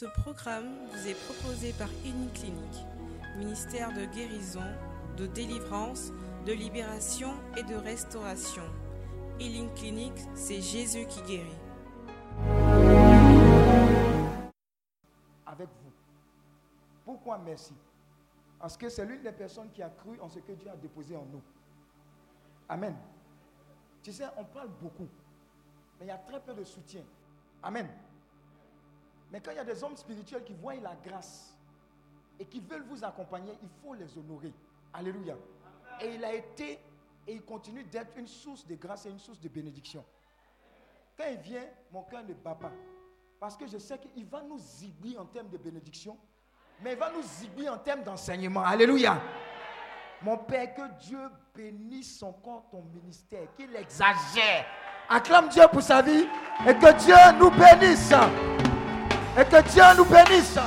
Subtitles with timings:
[0.00, 2.86] Ce programme vous est proposé par Clinique,
[3.36, 4.64] ministère de guérison,
[5.18, 6.10] de délivrance,
[6.46, 8.62] de libération et de restauration.
[9.38, 11.58] Healing Clinic, c'est Jésus qui guérit.
[15.44, 15.92] Avec vous.
[17.04, 17.74] Pourquoi merci?
[18.58, 21.14] Parce que c'est l'une des personnes qui a cru en ce que Dieu a déposé
[21.14, 21.42] en nous.
[22.70, 22.96] Amen.
[24.02, 25.08] Tu sais, on parle beaucoup,
[25.98, 27.02] mais il y a très peu de soutien.
[27.62, 27.86] Amen.
[29.30, 31.56] Mais quand il y a des hommes spirituels qui voient la grâce
[32.38, 34.52] et qui veulent vous accompagner, il faut les honorer.
[34.92, 35.36] Alléluia.
[36.00, 36.80] Et il a été
[37.26, 40.04] et il continue d'être une source de grâce et une source de bénédiction.
[41.16, 42.72] Quand il vient, mon cœur ne bat pas.
[43.38, 46.16] Parce que je sais qu'il va nous zigouiller en termes de bénédiction,
[46.82, 48.62] mais il va nous zigouiller en termes d'enseignement.
[48.62, 49.20] Alléluia.
[50.22, 51.20] Mon Père, que Dieu
[51.54, 54.66] bénisse son corps, ton ministère, qu'il exagère.
[55.08, 56.26] Acclame Dieu pour sa vie
[56.66, 58.12] et que Dieu nous bénisse.
[59.38, 60.58] Et que Dieu nous bénisse.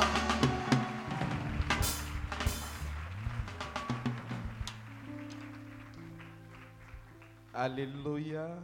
[7.54, 8.58] Alléluia.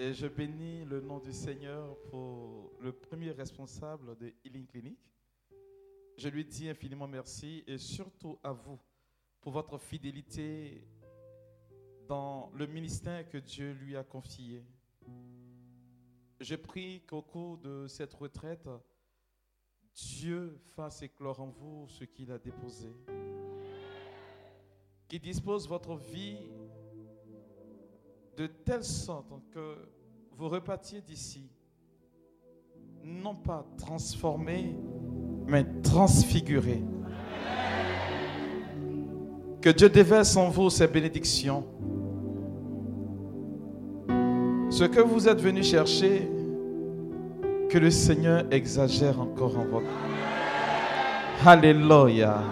[0.00, 4.98] Et je bénis le nom du Seigneur pour le premier responsable de Healing Clinic.
[6.16, 8.80] Je lui dis infiniment merci et surtout à vous
[9.40, 10.84] pour votre fidélité
[12.08, 14.64] dans le ministère que Dieu lui a confié.
[16.42, 18.68] Je prie qu'au cours de cette retraite,
[19.94, 22.88] Dieu fasse éclore en vous ce qu'il a déposé.
[25.06, 26.50] Qu'il dispose votre vie
[28.36, 29.88] de telle sorte que
[30.32, 31.48] vous repartiez d'ici,
[33.04, 34.74] non pas transformé,
[35.46, 36.82] mais transfiguré.
[39.60, 41.64] Que Dieu déverse en vous ses bénédictions.
[44.70, 46.31] Ce que vous êtes venu chercher,
[47.72, 49.82] que le Seigneur exagère encore en vous.
[51.42, 52.42] Alléluia.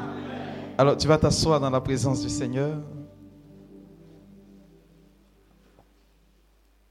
[0.78, 2.78] Alors tu vas t'asseoir dans la présence du Seigneur.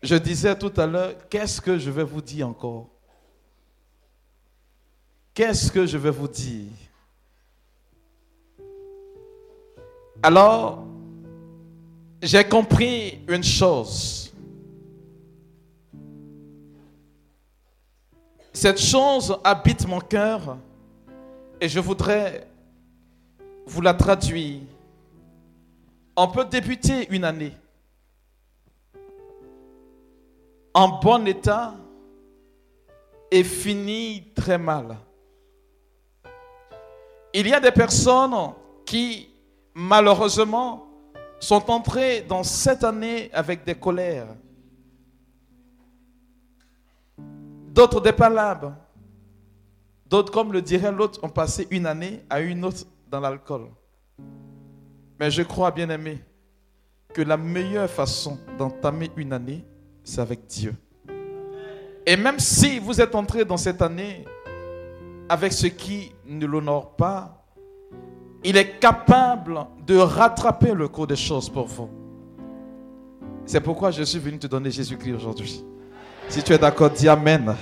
[0.03, 2.89] Je disais tout à l'heure, qu'est-ce que je vais vous dire encore?
[5.33, 6.67] Qu'est-ce que je vais vous dire?
[10.21, 10.85] Alors,
[12.21, 14.28] j'ai compris une chose.
[18.53, 20.57] Cette chose habite mon cœur
[21.61, 22.47] et je voudrais
[23.65, 24.61] vous la traduire.
[26.15, 27.53] On peut débuter une année
[30.73, 31.75] en bon état
[33.31, 34.97] et finir très mal.
[37.33, 38.53] Il y a des personnes
[38.85, 39.29] qui,
[39.73, 40.87] malheureusement,
[41.39, 44.27] sont entrées dans cette année avec des colères.
[47.79, 48.11] D'autres des.
[50.05, 53.69] D'autres, comme le dirait l'autre, ont passé une année à une autre dans l'alcool.
[55.17, 56.21] Mais je crois, bien aimé,
[57.13, 59.63] que la meilleure façon d'entamer une année,
[60.03, 60.75] c'est avec Dieu.
[62.05, 64.25] Et même si vous êtes entré dans cette année
[65.29, 67.45] avec ce qui ne l'honore pas,
[68.43, 71.89] il est capable de rattraper le cours des choses pour vous.
[73.45, 75.63] C'est pourquoi je suis venu te donner Jésus-Christ aujourd'hui.
[76.29, 77.55] Si tu es d'accord, dis Amen.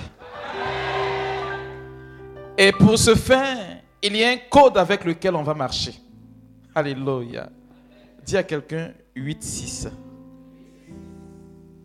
[2.58, 5.94] Et pour ce faire, il y a un code avec lequel on va marcher.
[6.74, 7.48] Alléluia.
[8.26, 9.88] Dis à quelqu'un 8-6.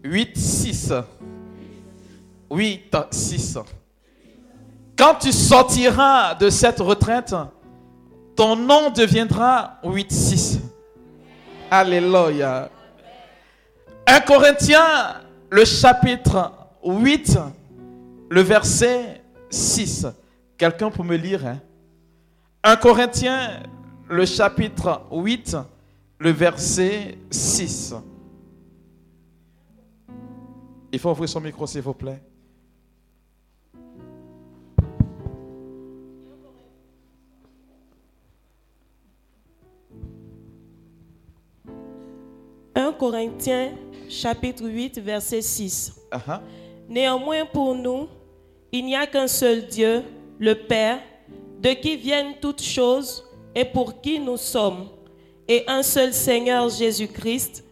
[0.03, 0.93] 8, 6.
[2.51, 3.59] 8, 6.
[4.97, 7.33] Quand tu sortiras de cette retraite,
[8.35, 10.59] ton nom deviendra 8, 6.
[11.71, 12.69] Alléluia.
[14.05, 16.51] 1 Corinthiens, le chapitre
[16.83, 17.39] 8,
[18.29, 20.07] le verset 6.
[20.57, 21.59] Quelqu'un peut me lire 1
[22.63, 22.75] hein?
[22.77, 23.63] Corinthiens,
[24.09, 25.57] le chapitre 8,
[26.19, 27.95] le verset 6.
[30.91, 32.21] Il faut ouvrir son micro, s'il vous plaît.
[42.75, 43.71] «1 Corinthiens
[44.09, 45.93] chapitre 8 verset 6.
[46.11, 46.39] Uh-huh.
[46.93, 48.07] Néanmoins pour nous,
[48.71, 50.03] il n'y a qu'un seul Dieu,
[50.37, 50.99] le Père,
[51.59, 54.89] de qui viennent toutes choses et pour qui nous sommes,
[55.47, 57.63] et un seul Seigneur Jésus-Christ,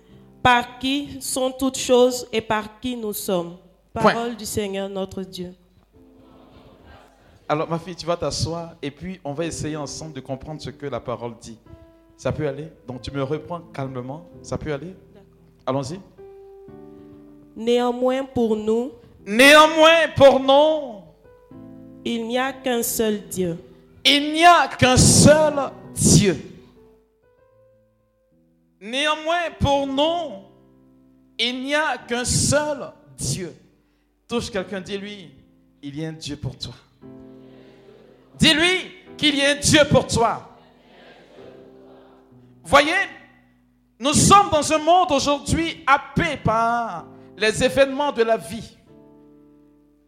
[0.42, 3.58] par qui sont toutes choses et par qui nous sommes.
[3.94, 5.54] Parole du Seigneur notre Dieu.
[7.48, 10.72] Alors ma fille, tu vas t'asseoir et puis on va essayer ensemble de comprendre ce
[10.72, 11.60] que la parole dit.
[12.18, 12.70] Ça peut aller?
[12.88, 14.26] Donc tu me reprends calmement.
[14.42, 14.96] Ça peut aller?
[15.64, 16.00] Allons-y.
[17.56, 18.94] Néanmoins pour nous.
[19.26, 21.02] Néanmoins pour nous.
[22.04, 23.58] Il n'y a qu'un seul Dieu.
[24.04, 25.54] Il n'y a qu'un seul
[25.94, 26.52] Dieu.
[28.80, 30.42] Néanmoins, pour nous,
[31.38, 33.56] il n'y a qu'un seul Dieu.
[34.28, 35.30] Touche quelqu'un, dis-lui,
[35.84, 36.74] il y a un Dieu pour toi.
[38.40, 40.58] Dis-lui qu'il y a un Dieu pour toi.
[42.64, 42.92] Voyez,
[44.00, 47.06] nous sommes dans un monde aujourd'hui happé par
[47.38, 48.78] les événements de la vie.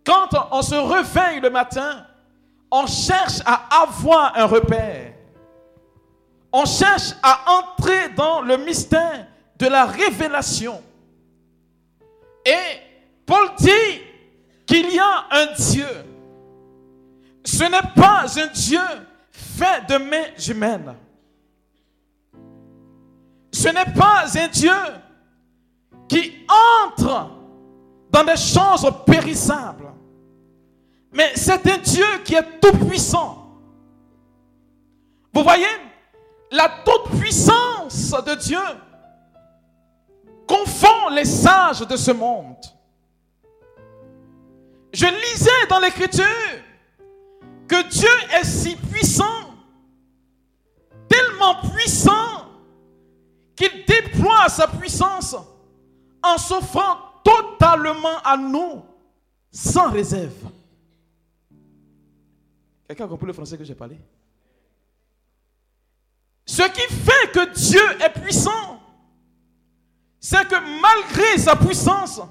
[0.05, 2.05] Quand on se réveille le matin,
[2.71, 5.13] on cherche à avoir un repère.
[6.51, 9.27] On cherche à entrer dans le mystère
[9.57, 10.81] de la révélation.
[12.45, 12.79] Et
[13.25, 14.01] Paul dit
[14.65, 15.87] qu'il y a un Dieu.
[17.45, 18.81] Ce n'est pas un Dieu
[19.31, 20.95] fait de mains humaines.
[23.51, 24.71] Ce n'est pas un Dieu
[26.09, 26.45] qui
[26.97, 27.29] entre
[28.13, 29.91] dans des choses périssables.
[31.11, 33.39] Mais c'est un Dieu qui est tout puissant.
[35.33, 35.65] Vous voyez,
[36.51, 38.61] la toute puissance de Dieu
[40.47, 42.63] confond les sages de ce monde.
[44.93, 46.23] Je lisais dans l'écriture
[47.67, 48.09] que Dieu
[48.39, 49.55] est si puissant,
[51.09, 52.45] tellement puissant,
[53.55, 55.35] qu'il déploie sa puissance
[56.21, 58.83] en s'offrant totalement à nous,
[59.51, 60.51] sans réserve.
[62.87, 63.97] Quelqu'un a compris le français que j'ai parlé?
[66.45, 68.81] Ce qui fait que Dieu est puissant,
[70.19, 72.21] c'est que malgré sa puissance,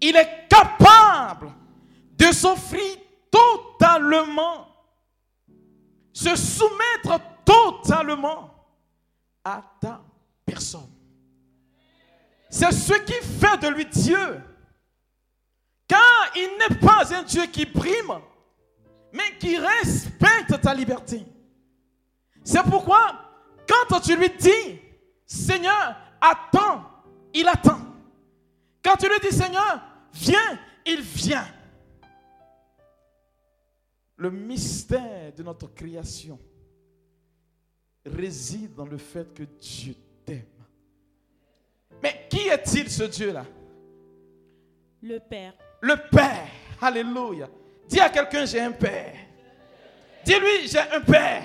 [0.00, 1.52] il est capable
[2.18, 2.96] de s'offrir
[3.30, 4.66] totalement,
[6.12, 8.50] se soumettre totalement
[9.44, 10.02] à ta.
[12.54, 14.40] C'est ce qui fait de lui Dieu.
[15.88, 18.20] Car il n'est pas un Dieu qui prime,
[19.12, 21.26] mais qui respecte ta liberté.
[22.44, 23.12] C'est pourquoi,
[23.68, 24.80] quand tu lui dis,
[25.26, 26.84] Seigneur, attends,
[27.34, 27.80] il attend.
[28.84, 31.48] Quand tu lui dis, Seigneur, viens, il vient.
[34.16, 36.38] Le mystère de notre création
[38.06, 40.53] réside dans le fait que Dieu t'aime.
[42.04, 43.46] Mais qui est-il ce Dieu-là?
[45.00, 45.54] Le Père.
[45.80, 46.48] Le Père.
[46.78, 47.48] Alléluia.
[47.88, 49.14] Dis à quelqu'un, j'ai un Père.
[50.22, 51.44] Dis-lui, j'ai un Père.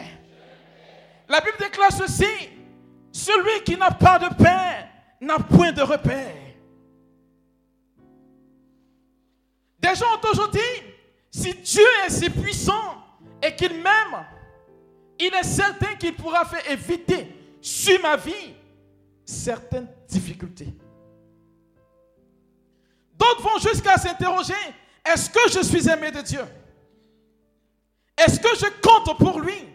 [1.30, 2.50] La Bible déclare ceci.
[3.10, 4.90] Celui qui n'a pas de Père
[5.22, 6.36] n'a point de repère.
[9.80, 10.84] Des gens ont toujours dit,
[11.32, 12.98] si Dieu est si puissant
[13.42, 14.26] et qu'il m'aime,
[15.18, 17.28] il est certain qu'il pourra faire éviter
[17.62, 18.56] sur ma vie
[19.24, 20.74] certaines difficultés.
[23.18, 24.54] D'autres vont jusqu'à s'interroger,
[25.06, 26.44] est-ce que je suis aimé de Dieu?
[28.18, 29.66] Est-ce que je compte pour lui?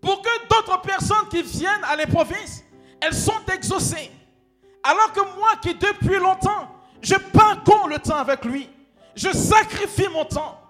[0.00, 2.64] Pour que d'autres personnes qui viennent à les provinces,
[3.00, 4.10] elles sont exaucées.
[4.82, 6.68] Alors que moi qui depuis longtemps,
[7.02, 8.68] je parcours le temps avec lui.
[9.14, 10.60] Je sacrifie mon temps.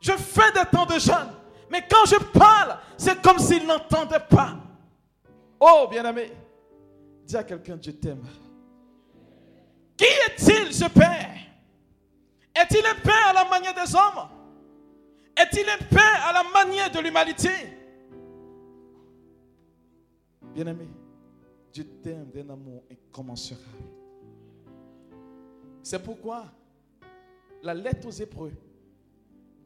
[0.00, 1.32] Je fais des temps de jeûne.
[1.70, 4.54] Mais quand je parle, c'est comme s'il n'entendait pas.
[5.58, 6.30] Oh, bien-aimé,
[7.24, 8.24] dis à quelqu'un, je t'aime.
[9.96, 11.30] Qui est-il ce Père?
[12.54, 14.28] Est-il un Père à la manière des hommes?
[15.36, 17.50] Est-il un Père à la manière de l'humanité?
[20.54, 20.88] Bien-aimé,
[21.72, 23.64] Dieu t'aime d'un amour incommensurable.
[25.82, 26.44] C'est pourquoi
[27.62, 28.52] la lettre aux Hébreux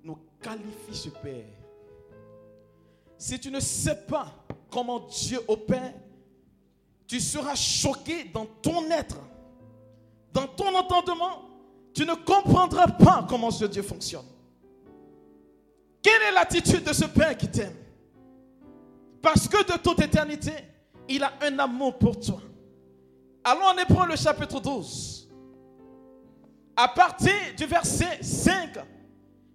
[0.03, 1.45] nous qualifie ce Père.
[3.19, 4.33] Si tu ne sais pas
[4.71, 5.93] comment Dieu opère,
[7.09, 9.19] tu seras choqué dans ton être,
[10.33, 11.49] dans ton entendement.
[11.95, 14.27] Tu ne comprendras pas comment ce Dieu fonctionne.
[16.03, 17.75] Quelle est l'attitude de ce Père qui t'aime?
[19.23, 20.53] Parce que de toute éternité,
[21.09, 22.41] il a un amour pour toi.
[23.43, 25.31] Allons en Hébreu le chapitre 12.
[26.77, 28.79] À partir du verset 5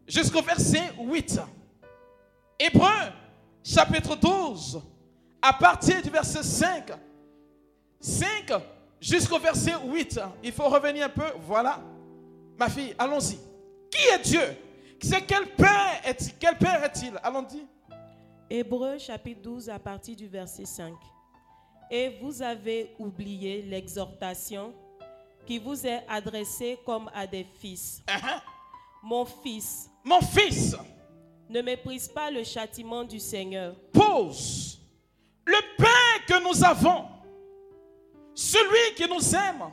[0.07, 1.39] jusqu'au verset 8.
[2.59, 2.89] Hébreu
[3.63, 4.81] chapitre 12.
[5.41, 6.91] À partir du verset 5
[8.03, 8.51] 5
[8.99, 10.19] jusqu'au verset 8.
[10.43, 11.23] Il faut revenir un peu.
[11.39, 11.79] Voilà.
[12.57, 13.39] Ma fille, allons-y.
[13.89, 14.57] Qui est Dieu?
[15.01, 17.17] C'est quel père est Quel père est-il?
[17.23, 17.65] Allons-y.
[18.49, 20.93] Hébreu chapitre 12 à partir du verset 5.
[21.89, 24.73] Et vous avez oublié l'exhortation
[25.45, 28.01] qui vous est adressée comme à des fils.
[28.07, 28.41] Uh-huh.
[29.01, 29.89] Mon fils.
[30.03, 30.75] Mon fils.
[31.49, 33.75] Ne méprise pas le châtiment du Seigneur.
[33.93, 34.79] Pause.
[35.45, 37.12] Le Père que nous avons
[38.35, 39.69] celui qui nous aime,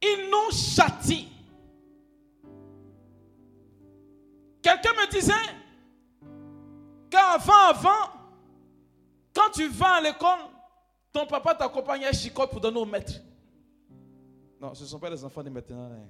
[0.00, 1.28] il nous châtie.
[4.62, 5.32] Quelqu'un me disait
[7.10, 8.12] qu'avant, avant,
[9.34, 10.38] quand tu vas à l'école,
[11.12, 13.14] ton papa t'accompagne à chicote pour donner au maître.
[14.60, 15.90] Non, ce ne sont pas les enfants de maintenant.
[15.92, 16.08] Hein.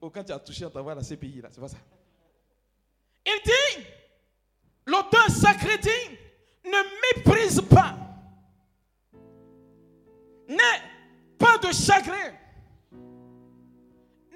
[0.00, 1.48] Ou quand tu as touché, on t'envoie à la CPI, là.
[1.50, 1.78] C'est pas ça.
[3.24, 3.86] Il dit,
[4.86, 5.88] l'auteur sacré dit,
[6.64, 8.05] ne méprise pas.
[10.48, 10.82] N'aie
[11.38, 12.32] pas de chagrin.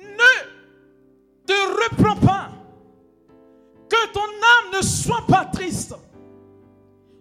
[0.00, 2.50] Ne te reprends pas.
[3.88, 5.94] Que ton âme ne soit pas triste.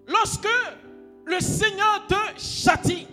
[0.07, 0.47] Lorsque
[1.25, 3.07] le Seigneur te châtie,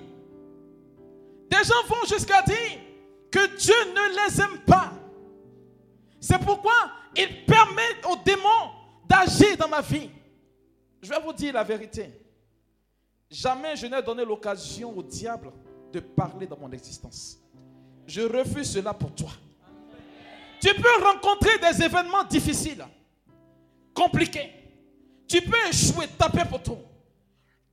[1.50, 2.80] des gens vont jusqu'à dire
[3.30, 4.92] que Dieu ne les aime pas.
[6.20, 6.72] C'est pourquoi
[7.14, 8.70] il permet aux démons
[9.08, 10.10] d'agir dans ma vie.
[11.00, 12.10] Je vais vous dire la vérité.
[13.30, 15.52] Jamais je n'ai donné l'occasion au diable
[15.96, 17.38] de parler dans mon existence.
[18.06, 19.30] Je refuse cela pour toi.
[20.60, 22.84] Tu peux rencontrer des événements difficiles,
[23.94, 24.50] compliqués.
[25.26, 26.78] Tu peux échouer, taper pour tout.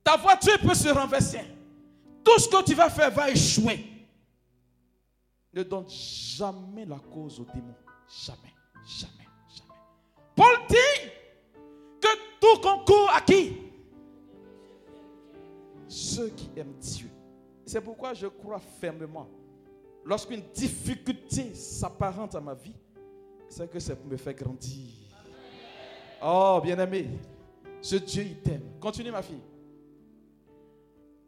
[0.02, 1.40] Ta voiture peut se renverser.
[2.24, 3.84] Tout ce que tu vas faire va échouer.
[5.52, 7.74] Ne donne jamais la cause au démon.
[8.26, 8.54] Jamais,
[8.98, 9.80] jamais, jamais.
[10.34, 11.10] Paul dit
[12.00, 12.08] que
[12.40, 13.56] tout concourt à qui?
[15.88, 17.10] Ceux qui aiment Dieu.
[17.64, 19.28] C'est pourquoi je crois fermement.
[20.04, 22.76] Lorsqu'une difficulté s'apparente à ma vie,
[23.48, 24.90] c'est que ça me fait grandir.
[26.22, 27.08] Oh, bien-aimé,
[27.80, 28.62] ce Dieu, il t'aime.
[28.80, 29.40] Continue, ma fille.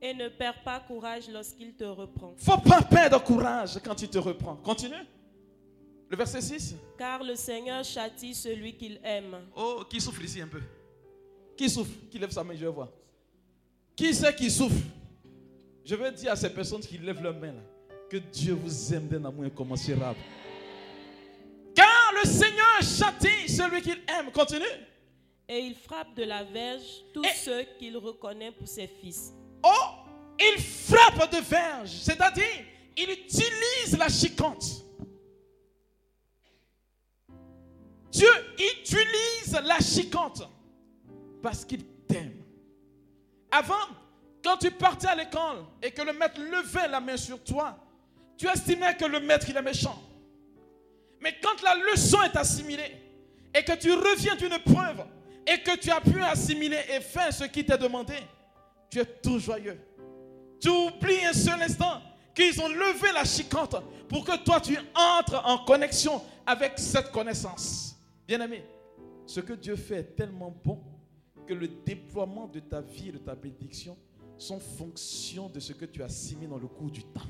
[0.01, 2.35] Et ne perds pas courage lorsqu'il te reprend.
[2.37, 4.57] Faut pas perdre courage quand il te reprend.
[4.57, 4.95] Continue.
[6.09, 6.77] Le verset 6.
[6.99, 9.37] Car le Seigneur châtie celui qu'il aime.
[9.57, 10.61] Oh, qui souffre ici un peu?
[11.57, 12.89] Qui souffre Qui lève sa main, je vais voir.
[13.97, 14.77] Qui c'est qui souffre
[15.87, 17.55] Je vais dire à ces personnes qui lèvent leur main
[18.11, 20.19] que Dieu vous aime d'un amour incommensurable.
[21.77, 24.33] Car le Seigneur châtie celui qu'il aime.
[24.33, 24.65] Continue.
[25.49, 29.33] Et il frappe de la verge tous ceux qu'il reconnaît pour ses fils.
[29.63, 29.71] Oh,
[30.41, 32.65] il frappe de verge, c'est-à-dire
[32.97, 34.85] il utilise la chiquante.
[38.11, 38.29] Dieu
[38.59, 40.43] utilise la chiquante
[41.41, 42.43] parce qu'il t'aime.
[43.53, 43.87] Avant,
[44.47, 47.77] quand tu partais à l'école et que le maître levait la main sur toi,
[48.39, 50.01] tu estimais que le maître il est méchant.
[51.21, 52.93] Mais quand la leçon est assimilée
[53.53, 55.05] et que tu reviens d'une preuve
[55.49, 58.15] et que tu as pu assimiler et faire ce qui t'est demandé,
[58.89, 59.81] tu es tout joyeux.
[60.61, 62.01] Tu oublies un seul instant
[62.33, 63.75] qu'ils ont levé la chiquante
[64.09, 67.97] pour que toi tu entres en connexion avec cette connaissance.
[68.29, 68.65] Bien-aimé,
[69.27, 70.81] ce que Dieu fait est tellement bon
[71.49, 73.97] que le déploiement de ta vie et de ta bénédiction
[74.39, 77.21] sont fonction de ce que tu as assimilé dans le cours du temps.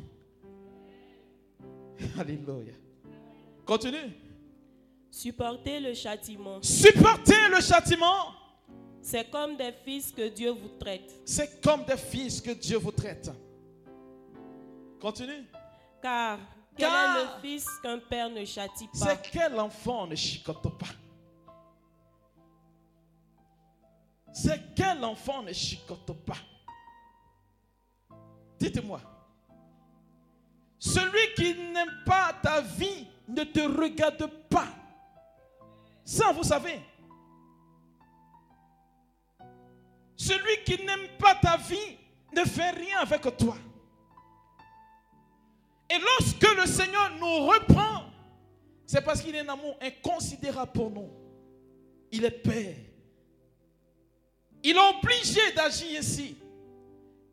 [2.18, 2.72] Alléluia.
[3.64, 4.12] Continue.
[5.10, 6.60] Supportez le châtiment.
[6.62, 8.32] Supportez le châtiment.
[9.00, 11.20] C'est comme des fils que Dieu vous traite.
[11.24, 13.30] C'est comme des fils que Dieu vous traite.
[15.00, 15.46] Continue.
[16.02, 16.38] Car
[16.76, 18.98] quel est le fils qu'un père ne châtie pas?
[18.98, 20.86] C'est quel enfant ne chicote pas?
[24.32, 26.36] C'est quel enfant ne chicote pas?
[28.66, 29.00] Dites-moi.
[30.78, 34.66] Celui qui n'aime pas ta vie ne te regarde pas.
[36.04, 36.80] Ça, vous savez.
[40.16, 41.96] Celui qui n'aime pas ta vie
[42.34, 43.56] ne fait rien avec toi.
[45.88, 48.02] Et lorsque le Seigneur nous reprend,
[48.84, 51.08] c'est parce qu'il est un amour inconsidérable pour nous.
[52.10, 52.74] Il est Père.
[54.64, 56.36] Il est obligé d'agir ici.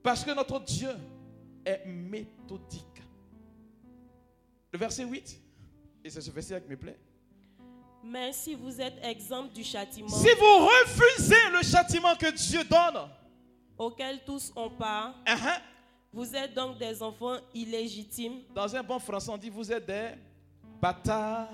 [0.04, 0.94] Parce que notre Dieu
[1.66, 3.04] est méthodique.
[4.72, 5.40] Le verset 8,
[6.04, 7.00] et c'est ce verset qui me plaît.
[8.04, 10.10] Mais si vous êtes exempt du châtiment.
[10.10, 13.10] Si vous refusez le châtiment que Dieu donne.
[13.78, 15.16] Auquel tous ont part.
[15.26, 15.62] Uh-huh.
[16.12, 18.42] Vous êtes donc des enfants illégitimes.
[18.54, 20.12] Dans un bon français, on dit vous êtes des
[20.82, 21.50] bâtards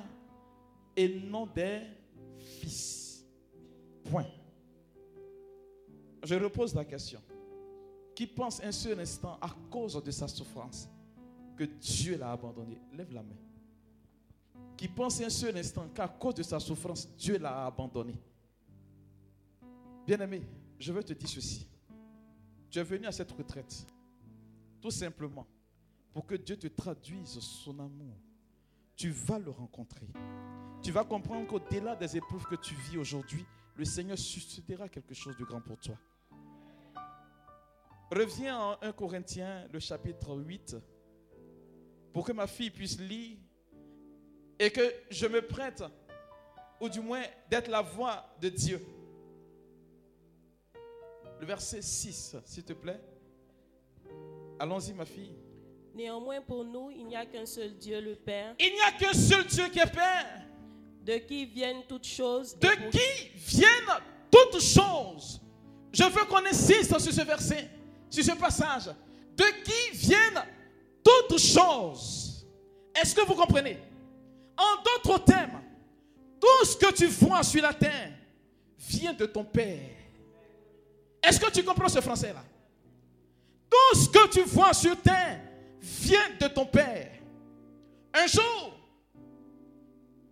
[0.96, 1.82] et non des
[2.38, 3.24] fils.
[4.10, 4.26] Point.
[6.24, 7.22] Je repose la question.
[8.20, 10.90] Qui pense un seul instant à cause de sa souffrance
[11.56, 13.38] que Dieu l'a abandonné Lève la main
[14.76, 18.20] qui pense un seul instant qu'à cause de sa souffrance, Dieu l'a abandonné.
[20.06, 20.42] Bien-aimé,
[20.78, 21.66] je veux te dire ceci.
[22.70, 23.86] Tu es venu à cette retraite
[24.82, 25.48] tout simplement
[26.14, 28.18] pour que Dieu te traduise son amour.
[28.98, 30.08] Tu vas le rencontrer.
[30.82, 33.46] Tu vas comprendre qu'au-delà des épreuves que tu vis aujourd'hui,
[33.78, 35.96] le Seigneur suscitera quelque chose de grand pour toi.
[38.12, 40.76] Reviens en 1 Corinthiens, le chapitre 8,
[42.12, 43.38] pour que ma fille puisse lire
[44.58, 45.84] et que je me prête
[46.82, 48.84] ou du moins d'être la voix de Dieu.
[51.40, 53.00] Le verset 6, s'il te plaît.
[54.58, 55.36] Allons-y, ma fille.
[55.94, 58.56] Néanmoins, pour nous, il n'y a qu'un seul Dieu, le Père.
[58.60, 60.46] Il n'y a qu'un seul Dieu qui est Père.
[61.04, 62.58] De qui viennent toutes choses?
[62.58, 64.02] De qui viennent
[64.32, 65.42] toutes choses?
[65.94, 67.70] Je veux qu'on insiste sur ce verset,
[68.10, 68.90] sur ce passage.
[69.36, 70.44] De qui viennent
[71.04, 72.46] toutes choses?
[72.94, 73.78] Est-ce que vous comprenez?
[74.58, 75.62] En d'autres termes,
[76.40, 78.12] tout ce que tu vois sur la terre
[78.78, 79.80] vient de ton Père.
[81.24, 82.44] Est-ce que tu comprends ce français-là?
[83.70, 85.42] Tout ce que tu vois sur terre
[85.80, 87.12] vient de ton Père.
[88.14, 88.74] Un jour,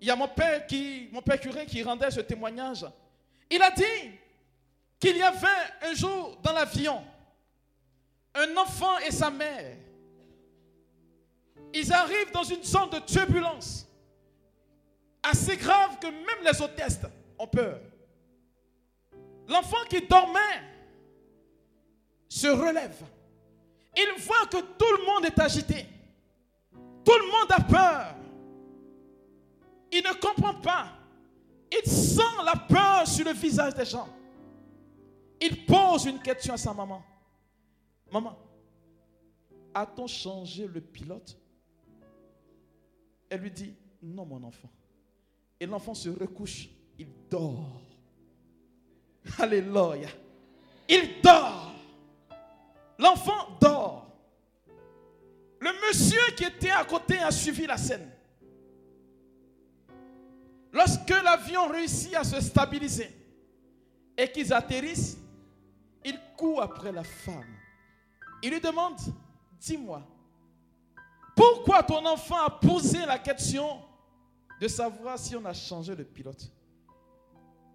[0.02, 2.86] il y a mon père, qui, mon père curé qui rendait ce témoignage.
[3.50, 4.12] Il a dit
[5.00, 5.48] qu'il y avait
[5.84, 7.04] un jour dans l'avion
[8.36, 9.78] un enfant et sa mère.
[11.74, 13.88] Ils arrivent dans une zone de turbulence
[15.24, 17.00] assez grave que même les hôtesses
[17.38, 17.80] ont peur.
[19.48, 20.64] L'enfant qui dormait
[22.30, 23.02] se relève.
[23.96, 25.86] Il voit que tout le monde est agité.
[27.04, 28.16] Tout le monde a peur.
[29.92, 30.94] Il ne comprend pas.
[31.72, 34.08] Il sent la peur sur le visage des gens.
[35.42, 37.04] Il pose une question à sa maman.
[38.12, 38.38] Maman,
[39.74, 41.38] a-t-on changé le pilote?
[43.30, 44.70] Elle lui dit, non mon enfant.
[45.60, 47.82] Et l'enfant se recouche, il dort.
[49.40, 50.10] Alléluia.
[50.88, 51.72] Il dort.
[52.98, 54.08] L'enfant dort.
[55.60, 58.10] Le monsieur qui était à côté a suivi la scène.
[60.72, 63.10] Lorsque l'avion réussit à se stabiliser
[64.16, 65.18] et qu'ils atterrissent,
[66.06, 67.57] il court après la femme.
[68.44, 68.98] Il lui demande,
[69.60, 70.06] dis-moi,
[71.36, 73.80] pourquoi ton enfant a posé la question
[74.60, 76.52] de savoir si on a changé le pilote?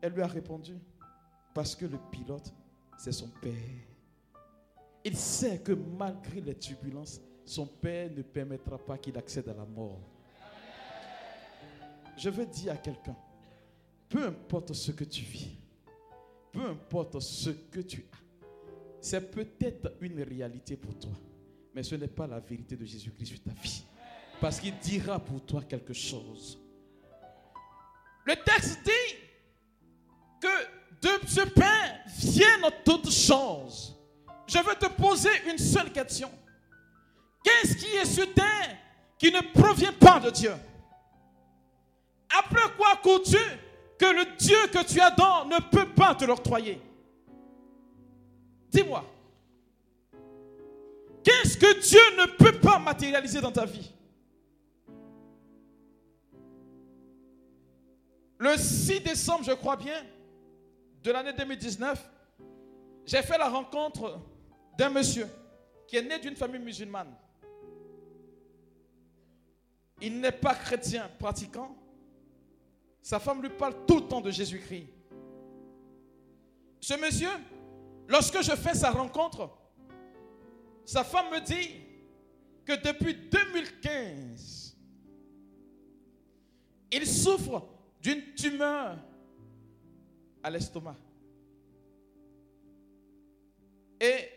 [0.01, 0.77] Elle lui a répondu,
[1.55, 2.53] parce que le pilote,
[2.99, 3.53] c'est son père.
[5.05, 9.65] Il sait que malgré les turbulences, son père ne permettra pas qu'il accède à la
[9.65, 10.01] mort.
[12.17, 13.17] Je veux dire à quelqu'un,
[14.09, 15.57] peu importe ce que tu vis,
[16.53, 18.19] peu importe ce que tu as,
[19.03, 21.11] c'est peut-être une réalité pour toi,
[21.75, 23.85] mais ce n'est pas la vérité de Jésus-Christ sur ta vie.
[24.41, 26.59] Parce qu'il dira pour toi quelque chose.
[28.25, 29.17] Le texte dit
[30.41, 30.49] que
[31.01, 33.97] de ce pain viennent toutes choses.
[34.47, 36.31] Je veux te poser une seule question.
[37.43, 38.79] Qu'est-ce qui est sur terre
[39.19, 40.53] qui ne provient pas de Dieu?
[42.39, 43.37] Après quoi cours-tu
[43.99, 46.81] que le Dieu que tu adores ne peut pas te l'octroyer?
[48.73, 49.05] Dis-moi.
[51.23, 53.93] Qu'est-ce que Dieu ne peut pas matérialiser dans ta vie?
[58.39, 60.03] Le 6 décembre, je crois bien,
[61.05, 62.11] de l'année 2019,
[63.05, 64.21] j'ai fait la rencontre
[64.77, 65.29] d'un monsieur
[65.87, 67.15] qui est né d'une famille musulmane.
[70.01, 71.77] Il n'est pas chrétien pratiquant.
[73.03, 74.89] Sa femme lui parle tout le temps de Jésus-Christ.
[76.81, 77.29] Ce monsieur,
[78.09, 79.51] lorsque je fais sa rencontre,
[80.85, 81.81] sa femme me dit
[82.65, 84.77] que depuis 2015,
[86.93, 87.69] il souffre
[88.01, 88.99] d'une tumeur
[90.43, 90.97] à l'estomac.
[94.01, 94.29] Et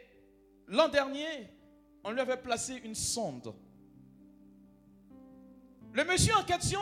[0.68, 1.50] l'an dernier,
[2.04, 3.54] on lui avait placé une sonde.
[5.92, 6.80] Le monsieur en question,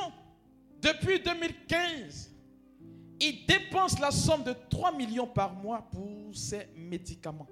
[0.81, 2.32] depuis 2015,
[3.23, 7.47] il dépense la somme de 3 millions par mois pour ses médicaments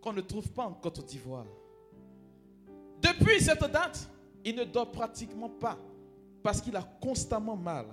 [0.00, 1.46] qu'on ne trouve pas en Côte d'Ivoire.
[3.00, 4.08] Depuis cette date,
[4.44, 5.78] il ne dort pratiquement pas
[6.42, 7.86] parce qu'il a constamment mal.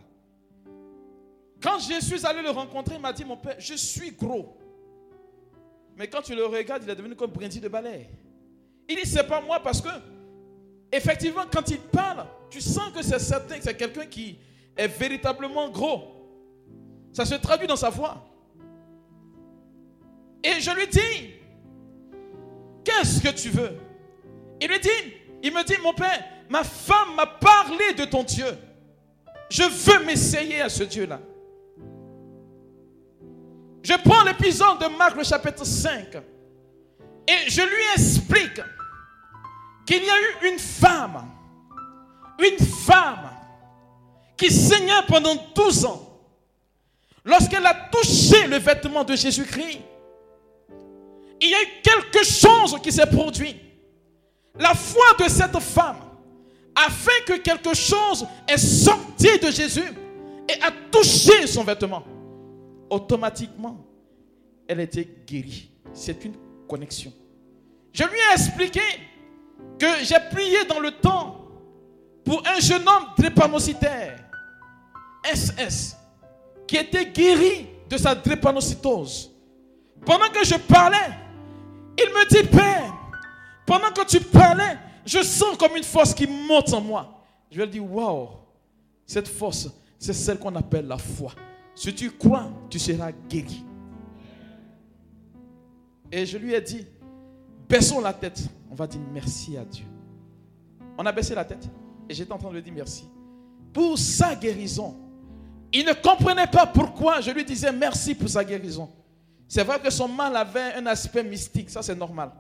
[1.62, 4.58] Quand je suis allé le rencontrer, il m'a dit, mon père, je suis gros.
[5.96, 8.10] Mais quand tu le regardes, il est devenu comme brindille de balai.
[8.88, 9.90] Il dit, c'est pas moi parce que,
[10.92, 14.40] effectivement, quand il parle, tu sens que c'est certain que c'est quelqu'un qui
[14.76, 16.19] est véritablement gros.
[17.14, 18.26] Ça se traduit dans sa voix.
[20.44, 21.34] Et je lui dis,
[22.84, 23.78] qu'est-ce que tu veux?
[24.62, 24.90] Il lui dit,
[25.44, 28.58] il me dit, mon père, ma femme m'a parlé de ton Dieu.
[29.50, 31.20] Je veux m'essayer à ce Dieu-là.
[33.82, 36.16] Je prends l'épisode de Marc, le chapitre 5,
[37.28, 38.62] et je lui explique
[39.86, 41.26] qu'il y a eu une femme,
[42.40, 43.30] une femme
[44.38, 46.09] qui saignait pendant 12 ans.
[47.30, 49.82] Lorsqu'elle a touché le vêtement de Jésus-Christ,
[51.40, 53.56] il y a eu quelque chose qui s'est produit.
[54.58, 55.98] La foi de cette femme
[56.76, 59.94] a fait que quelque chose est sorti de Jésus
[60.50, 62.04] et a touché son vêtement,
[62.90, 63.78] automatiquement,
[64.68, 65.70] elle était guérie.
[65.94, 66.34] C'est une
[66.68, 67.14] connexion.
[67.94, 68.82] Je lui ai expliqué
[69.78, 71.46] que j'ai prié dans le temps
[72.26, 74.18] pour un jeune homme drépanocytaire,
[75.24, 75.99] SS,
[76.70, 79.32] qui était guéri de sa drépanocytose.
[80.06, 81.18] Pendant que je parlais,
[81.98, 82.94] il me dit, Père,
[83.66, 87.26] pendant que tu parlais, je sens comme une force qui monte en moi.
[87.50, 88.28] Je lui dit, waouh,
[89.04, 91.32] cette force, c'est celle qu'on appelle la foi.
[91.74, 93.66] Si tu crois, tu seras guéri.
[96.12, 96.86] Et je lui ai dit,
[97.68, 98.44] baissons la tête.
[98.70, 99.86] On va dire merci à Dieu.
[101.00, 101.68] On a baissé la tête.
[102.08, 103.06] Et j'étais en train de lui dire merci.
[103.74, 105.09] Pour sa guérison.
[105.72, 108.90] Il ne comprenait pas pourquoi je lui disais merci pour sa guérison.
[109.48, 112.32] C'est vrai que son mal avait un aspect mystique, ça c'est normal.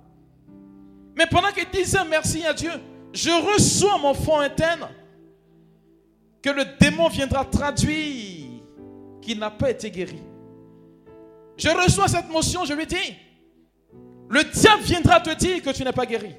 [1.15, 2.72] Mais pendant qu'il disait merci à Dieu,
[3.13, 4.88] je reçois mon fond interne
[6.42, 8.62] que le démon viendra traduire
[9.22, 10.22] qu'il n'a pas été guéri.
[11.58, 13.15] Je reçois cette motion, je lui dis,
[14.30, 16.34] le diable viendra te dire que tu n'es pas guéri.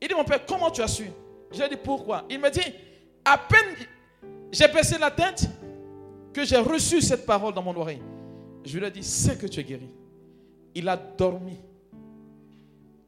[0.00, 1.10] Il dit, mon père, comment tu as su?
[1.50, 2.24] J'ai dit, pourquoi?
[2.30, 2.60] Il me dit,
[3.24, 3.74] à peine
[4.50, 5.48] j'ai baissé la tête
[6.44, 8.02] j'ai reçu cette parole dans mon oreille.
[8.64, 9.88] Je lui ai dit, c'est que tu es guéri.
[10.74, 11.58] Il a dormi.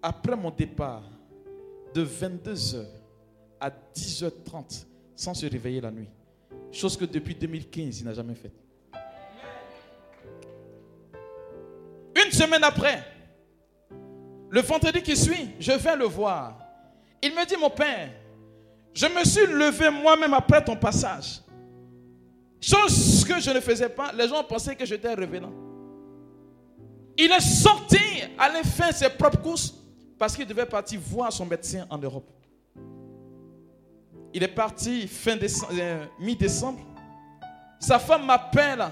[0.02, 1.02] Après mon départ,
[1.92, 2.84] de 22h
[3.60, 6.08] à 10h30, sans se réveiller la nuit.
[6.72, 8.54] Chose que depuis 2015, il n'a jamais faite.
[12.24, 13.04] Une semaine après,
[14.48, 16.58] le vendredi qui suit, je viens le voir.
[17.22, 18.10] Il me dit, mon père,
[18.94, 21.40] je me suis levé moi-même après ton passage.
[22.60, 25.52] Chose que je ne faisais pas, les gens pensaient que j'étais revenant.
[27.16, 27.98] Il est sorti,
[28.38, 29.74] aller faire ses propres courses
[30.18, 32.28] parce qu'il devait partir voir son médecin en Europe.
[34.32, 36.80] Il est parti fin décembre, euh, mi-décembre.
[37.78, 38.84] Sa femme m'appelle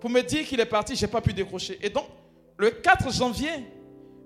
[0.00, 1.78] pour me dire qu'il est parti, je n'ai pas pu décrocher.
[1.82, 2.06] Et donc,
[2.56, 3.50] le 4 janvier,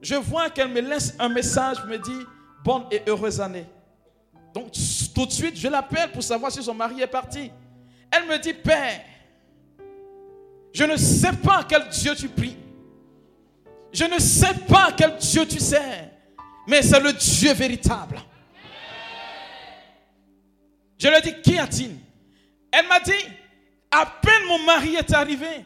[0.01, 2.27] je vois qu'elle me laisse un message me dire
[2.65, 3.67] bonne et heureuse année.
[4.55, 4.73] Donc,
[5.15, 7.51] tout de suite, je l'appelle pour savoir si son mari est parti.
[8.11, 9.01] Elle me dit, Père,
[10.73, 12.57] je ne sais pas quel Dieu tu pries.
[13.93, 16.11] Je ne sais pas quel Dieu tu sais.
[16.67, 18.21] Mais c'est le Dieu véritable.
[20.99, 21.97] Je lui ai dit, a-t-il?
[22.71, 23.13] Elle m'a dit,
[23.91, 25.65] à peine mon mari est arrivé,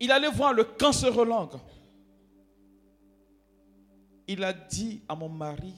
[0.00, 1.58] il allait voir le cancérologue.
[4.26, 5.74] Il a dit à mon mari,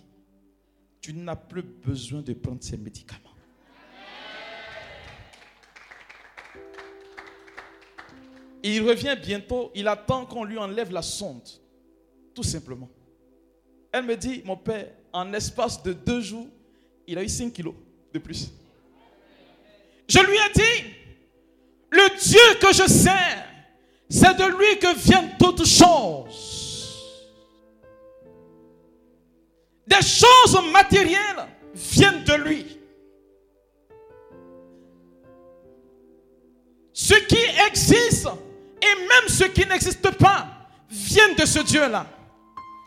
[1.01, 3.34] tu n'as plus besoin de prendre ces médicaments.
[8.67, 11.47] Il revient bientôt, il attend qu'on lui enlève la sonde.
[12.35, 12.89] Tout simplement.
[13.93, 16.49] Elle me dit, mon père, en espace de deux jours,
[17.07, 17.75] il a eu 5 kilos
[18.11, 18.51] de plus.
[20.09, 20.95] Je lui ai dit,
[21.91, 23.45] le Dieu que je sers,
[24.09, 26.91] c'est de lui que viennent toutes choses.
[29.87, 32.79] Des choses matérielles viennent de lui.
[36.95, 37.37] Ce qui
[37.69, 38.29] existe
[38.85, 40.47] et même ce qui n'existe pas
[40.91, 42.07] viennent de ce Dieu-là.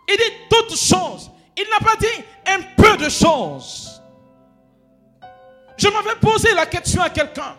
[0.08, 1.32] Il dit toutes choses.
[1.58, 4.02] Il n'a pas dit un peu de choses.
[5.76, 7.56] Je m'avais posé la question à quelqu'un.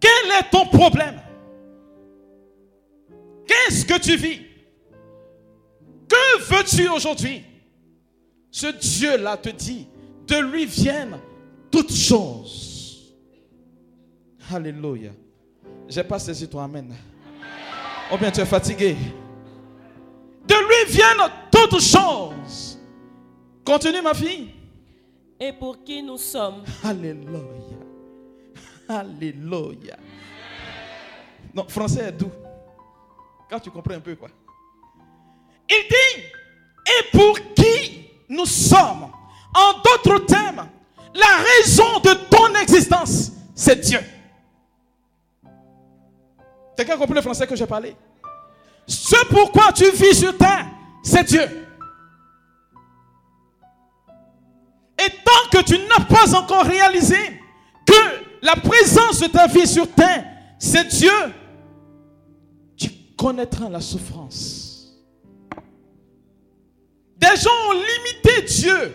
[0.00, 1.20] Quel est ton problème?
[3.46, 4.40] Qu'est-ce que tu vis?
[6.08, 7.44] Que veux-tu aujourd'hui?
[8.50, 9.88] Ce Dieu-là te dit,
[10.26, 11.18] de lui viennent
[11.70, 13.14] toutes choses.
[14.52, 15.10] Alléluia.
[15.88, 16.94] J'ai pas saisi toi, Amen.
[18.14, 18.96] Oh bien, tu es fatigué?
[20.46, 22.78] De lui viennent toutes choses.
[23.64, 24.54] Continue, ma fille.
[25.40, 26.62] Et pour qui nous sommes?
[26.84, 27.40] Alléluia.
[28.88, 29.96] Alléluia.
[31.52, 32.30] Non, français est doux.
[33.50, 34.28] Quand tu comprends un peu quoi.
[35.68, 36.22] Il dit,
[36.86, 39.10] et pour qui nous sommes?
[39.56, 40.68] En d'autres termes,
[41.14, 43.98] la raison de ton existence, c'est Dieu.
[46.76, 47.96] Quelqu'un compris le français que j'ai parlé?
[48.86, 50.66] Ce pourquoi tu vis sur terre,
[51.02, 51.42] c'est Dieu.
[54.98, 57.16] Et tant que tu n'as pas encore réalisé
[57.86, 57.94] que
[58.42, 60.24] la présence de ta vie sur terre,
[60.58, 61.10] c'est Dieu,
[62.76, 64.94] tu connaîtras la souffrance.
[67.16, 68.94] Des gens ont limité Dieu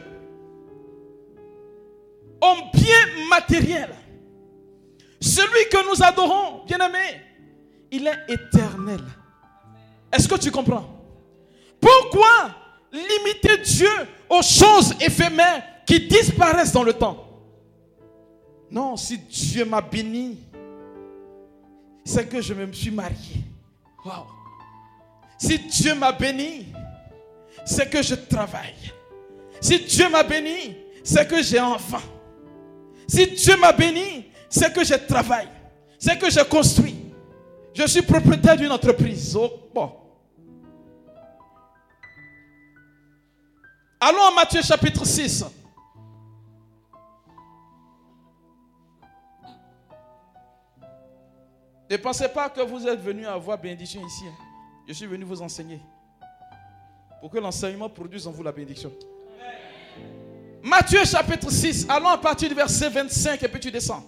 [2.42, 3.90] en bien matériel.
[5.20, 7.22] Celui que nous adorons, bien aimé,
[7.92, 9.02] il est éternel.
[10.12, 10.88] Est-ce que tu comprends?
[11.80, 12.56] Pourquoi
[12.92, 13.90] limiter Dieu
[14.30, 17.26] aux choses éphémères qui disparaissent dans le temps?
[18.72, 20.38] Non, si Dieu m'a béni
[22.10, 23.44] c'est que je me suis marié.
[24.04, 24.26] Wow.
[25.38, 26.66] Si Dieu m'a béni,
[27.64, 28.94] c'est que je travaille.
[29.62, 32.02] Si Dieu m'a béni, c'est que j'ai enfant.
[33.08, 35.50] Si Dieu m'a béni, c'est que je travaille.
[36.00, 36.99] C'est que je construis.
[37.74, 39.36] Je suis propriétaire d'une entreprise.
[39.36, 39.92] Oh, bon.
[44.00, 45.46] Allons en Matthieu chapitre 6.
[51.90, 54.24] Ne pensez pas que vous êtes venu avoir bénédiction ici.
[54.28, 54.36] Hein.
[54.88, 55.80] Je suis venu vous enseigner.
[57.20, 58.92] Pour que l'enseignement produise en vous la bénédiction.
[60.64, 61.88] Matthieu chapitre 6.
[61.90, 64.04] Allons à partir du verset 25 et puis tu descends.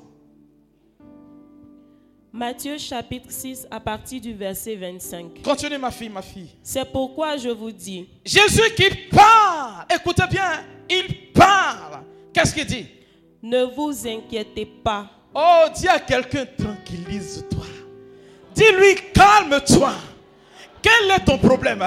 [2.33, 5.41] Matthieu chapitre 6 à partir du verset 25.
[5.43, 6.47] Continue ma fille, ma fille.
[6.63, 8.07] C'est pourquoi je vous dis.
[8.23, 12.03] Jésus qui parle, écoutez bien, il parle.
[12.33, 12.85] Qu'est-ce qu'il dit?
[13.43, 15.09] Ne vous inquiétez pas.
[15.35, 17.65] Oh, dis à quelqu'un, tranquillise-toi.
[18.55, 19.93] Dis-lui, calme-toi.
[20.81, 21.85] Quel est ton problème?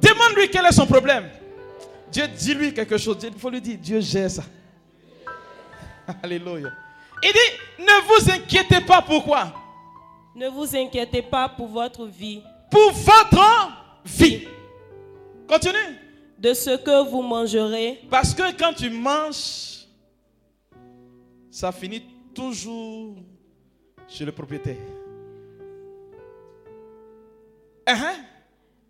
[0.00, 1.28] Demande-lui quel est son problème.
[2.12, 3.16] Dieu, dis-lui quelque chose.
[3.24, 4.44] Il faut lui dire, Dieu gère ça.
[6.22, 6.70] Alléluia.
[7.22, 9.52] Il dit, ne vous inquiétez pas pourquoi?
[10.34, 12.42] Ne vous inquiétez pas pour votre vie.
[12.70, 13.72] Pour votre
[14.04, 14.46] vie.
[15.48, 15.98] Continue.
[16.38, 18.00] De ce que vous mangerez.
[18.10, 19.86] Parce que quand tu manges,
[21.50, 22.02] ça finit
[22.34, 23.16] toujours
[24.06, 24.76] chez le propriétaire.
[27.86, 28.16] Uh-huh.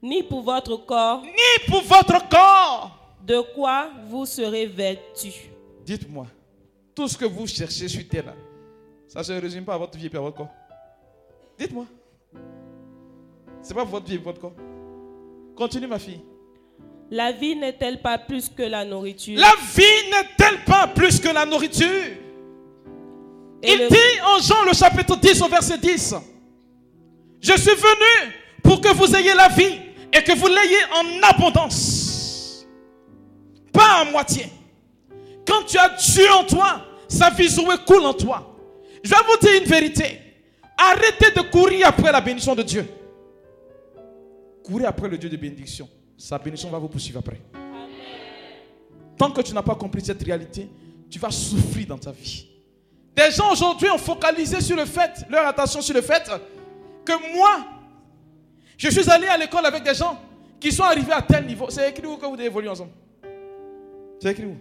[0.03, 1.23] Ni pour votre corps.
[1.23, 3.17] Ni pour votre corps.
[3.23, 5.33] De quoi vous serez vêtu?
[5.85, 6.27] Dites-moi
[6.97, 8.35] tout ce que vous cherchez sur terre,
[9.07, 10.49] ça ne se résume pas à votre vie et à votre corps.
[11.59, 11.85] Dites-moi.
[13.63, 14.55] Ce n'est pas votre vie et votre corps.
[15.55, 16.23] Continue, ma fille.
[17.11, 19.39] La vie n'est-elle pas plus que la nourriture?
[19.39, 21.87] La vie n'est-elle pas plus que la nourriture?
[23.63, 26.15] Il dit en Jean le chapitre 10 au verset 10,
[27.41, 28.33] je suis venu
[28.63, 29.81] pour que vous ayez la vie
[30.13, 32.67] et que vous l'ayez en abondance.
[33.73, 34.47] Pas à moitié.
[35.47, 37.49] Quand tu as Dieu en toi, sa vie
[37.87, 38.57] coule en toi.
[39.03, 40.21] Je vais vous dire une vérité.
[40.77, 42.87] Arrêtez de courir après la bénédiction de Dieu.
[44.63, 45.89] Courez après le Dieu de bénédiction.
[46.19, 47.41] Sa bénédiction va vous poursuivre après.
[49.17, 50.69] Tant que tu n'as pas compris cette réalité,
[51.09, 52.49] tu vas souffrir dans ta vie.
[53.15, 56.31] Des gens aujourd'hui ont focalisé sur le fait, leur attention sur le fait
[57.05, 57.65] que moi,
[58.77, 60.21] je suis allé à l'école avec des gens
[60.61, 61.71] qui sont arrivés à tel niveau.
[61.71, 62.91] C'est écrit où que vous devez évoluer ensemble
[64.21, 64.57] C'est écrit où?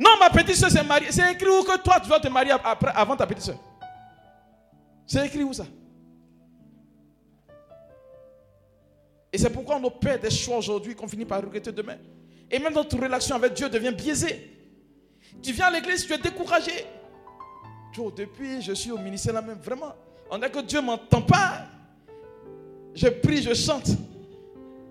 [0.00, 1.12] Non, ma petite soeur mariée.
[1.12, 3.58] C'est écrit où que toi, tu dois te marier après, avant ta petite soeur.
[5.06, 5.66] C'est écrit où ça?
[9.30, 11.98] Et c'est pourquoi on opère des choix aujourd'hui qu'on finit par regretter demain.
[12.50, 14.50] Et même notre relation avec Dieu devient biaisée.
[15.42, 16.86] Tu viens à l'église, tu es découragé.
[18.16, 19.58] depuis, je suis au ministère là même.
[19.58, 19.94] Vraiment,
[20.30, 21.66] on dit que Dieu ne m'entend pas.
[22.94, 23.90] Je prie, je chante.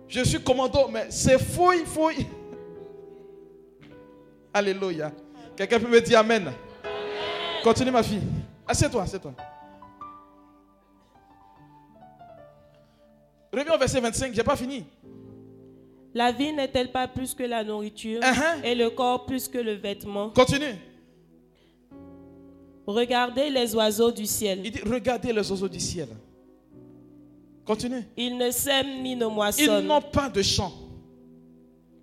[0.07, 2.27] Je suis commando, mais c'est fouille, fouille.
[4.53, 5.11] Alléluia.
[5.55, 6.51] Quelqu'un peut me dire Amen?
[7.63, 8.21] Continue ma fille.
[8.67, 9.33] Assieds-toi, assieds-toi.
[13.51, 14.85] Reviens au verset 25, j'ai pas fini.
[16.13, 18.63] La vie n'est-elle pas plus que la nourriture uh-huh.
[18.63, 20.29] et le corps plus que le vêtement?
[20.31, 20.75] Continue.
[22.85, 24.61] Regardez les oiseaux du ciel.
[24.63, 26.09] Il dit regardez les oiseaux du ciel.
[27.65, 28.03] Continue.
[28.17, 29.83] Ils ne sèment ni ne moissonnent.
[29.83, 30.71] Ils n'ont pas de champ.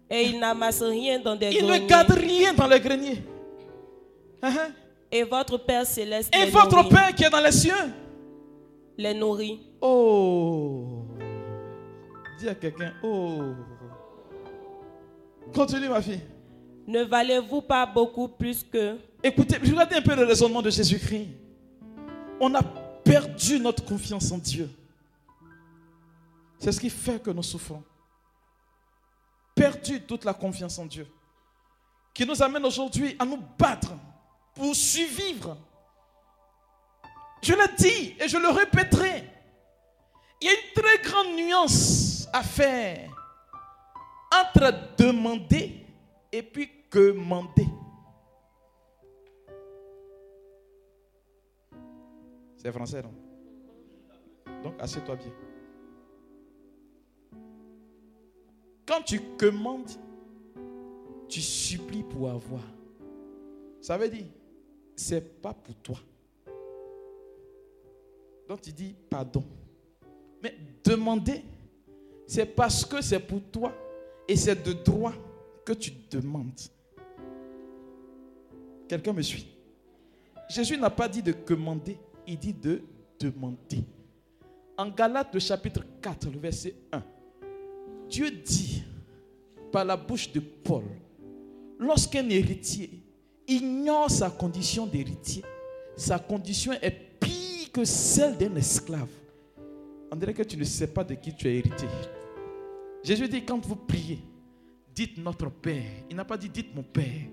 [0.09, 1.77] Et il n'amasse rien dans des greniers.
[1.77, 3.23] Il ne garde rien dans les greniers.
[4.43, 4.73] Uh-huh.
[5.11, 6.35] Et votre Père céleste.
[6.35, 7.73] Et votre Père qui est dans les cieux.
[8.97, 9.61] Les nourrit.
[9.81, 11.05] Oh.
[12.39, 13.55] Dis à quelqu'un, oh.
[15.55, 16.21] Continue ma fille.
[16.87, 18.97] Ne valez-vous pas beaucoup plus que...
[19.23, 21.29] Écoutez, regardez un peu le raisonnement de Jésus-Christ.
[22.41, 22.63] On a
[23.03, 24.71] perdu notre confiance en Dieu.
[26.59, 27.83] C'est ce qui fait que nous souffrons
[29.57, 31.09] perdu toute la confiance en Dieu,
[32.15, 33.93] qui nous amène aujourd'hui à nous battre
[34.55, 35.57] pour survivre.
[37.43, 39.25] Je l'ai dit et je le répéterai.
[40.41, 43.11] Il y a une très grande nuance à faire
[44.31, 45.87] entre demander
[46.31, 47.67] et puis commander.
[52.57, 53.15] C'est français, non?
[54.63, 55.33] Donc, assieds-toi bien.
[58.87, 59.91] Quand tu commandes,
[61.29, 62.63] tu supplies pour avoir.
[63.81, 64.27] Ça veut dire,
[64.95, 65.99] c'est pas pour toi.
[68.49, 69.45] Donc tu dis pardon.
[70.43, 71.43] Mais demander,
[72.27, 73.73] c'est parce que c'est pour toi
[74.29, 75.13] et c'est de droit
[75.65, 76.61] que tu demandes.
[78.89, 79.49] Quelqu'un me suit
[80.49, 82.83] Jésus n'a pas dit de commander, il dit de
[83.19, 83.85] demander.
[84.79, 87.03] En Galates, le chapitre 4, le verset 1,
[88.09, 88.83] Dieu dit
[89.73, 90.85] par la bouche de Paul,
[91.79, 92.91] lorsqu'un héritier
[93.47, 95.43] ignore sa condition d'héritier,
[95.97, 96.91] sa condition est
[97.21, 99.09] pire que celle d'un esclave.
[100.11, 101.87] On dirait que tu ne sais pas de qui tu es hérité.
[103.03, 104.19] Jésus dit, quand vous priez,
[104.95, 105.85] dites notre Père.
[106.11, 107.29] Il n'a pas dit, dites mon Père.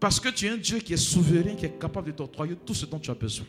[0.00, 2.74] Parce que tu es un Dieu qui est souverain, qui est capable de t'octroyer tout
[2.74, 3.46] ce dont tu as besoin.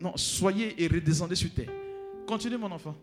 [0.00, 1.70] Non, soyez et redescendez sur terre.
[2.26, 2.94] Continue mon enfant.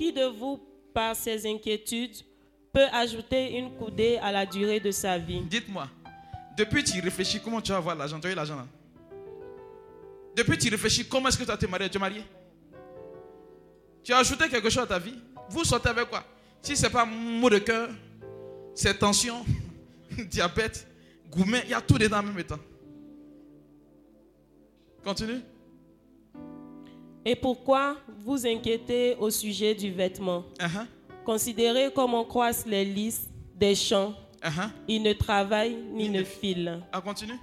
[0.00, 0.58] Qui de vous,
[0.94, 2.16] par ses inquiétudes,
[2.72, 5.42] peut ajouter une coudée à la durée de sa vie?
[5.42, 5.86] Dites-moi,
[6.56, 8.18] depuis tu réfléchis, comment tu vas avoir l'argent?
[8.18, 8.66] Tu as eu l'argent là?
[10.34, 11.90] Depuis tu réfléchis, comment est-ce que tu as été marié?
[11.90, 12.22] Tu es marié?
[14.02, 15.18] Tu as ajouté quelque chose à ta vie?
[15.50, 16.24] Vous sortez avec quoi?
[16.62, 17.90] Si ce n'est pas mot de cœur,
[18.74, 19.44] c'est tension,
[20.30, 20.88] diabète,
[21.30, 22.58] gourmet, il y a tout dedans en même temps.
[25.04, 25.42] Continue.
[27.24, 30.44] Et pourquoi vous inquiétez au sujet du vêtement?
[30.58, 30.86] Uh-huh.
[31.24, 34.14] Considérez comment croissent les lys des champs.
[34.42, 34.70] Uh-huh.
[34.88, 36.80] Ils ne travaillent ni ne filent.
[36.92, 37.38] Ah, continue.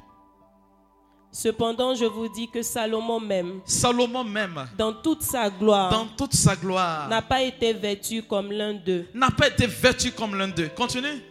[1.32, 6.34] Cependant, je vous dis que Salomon même, Salomon même, dans toute sa gloire, dans toute
[6.34, 9.08] sa gloire, n'a pas été vêtu comme l'un d'eux.
[9.14, 10.70] N'a pas été vêtu comme l'un d'eux.
[10.76, 11.22] Continue.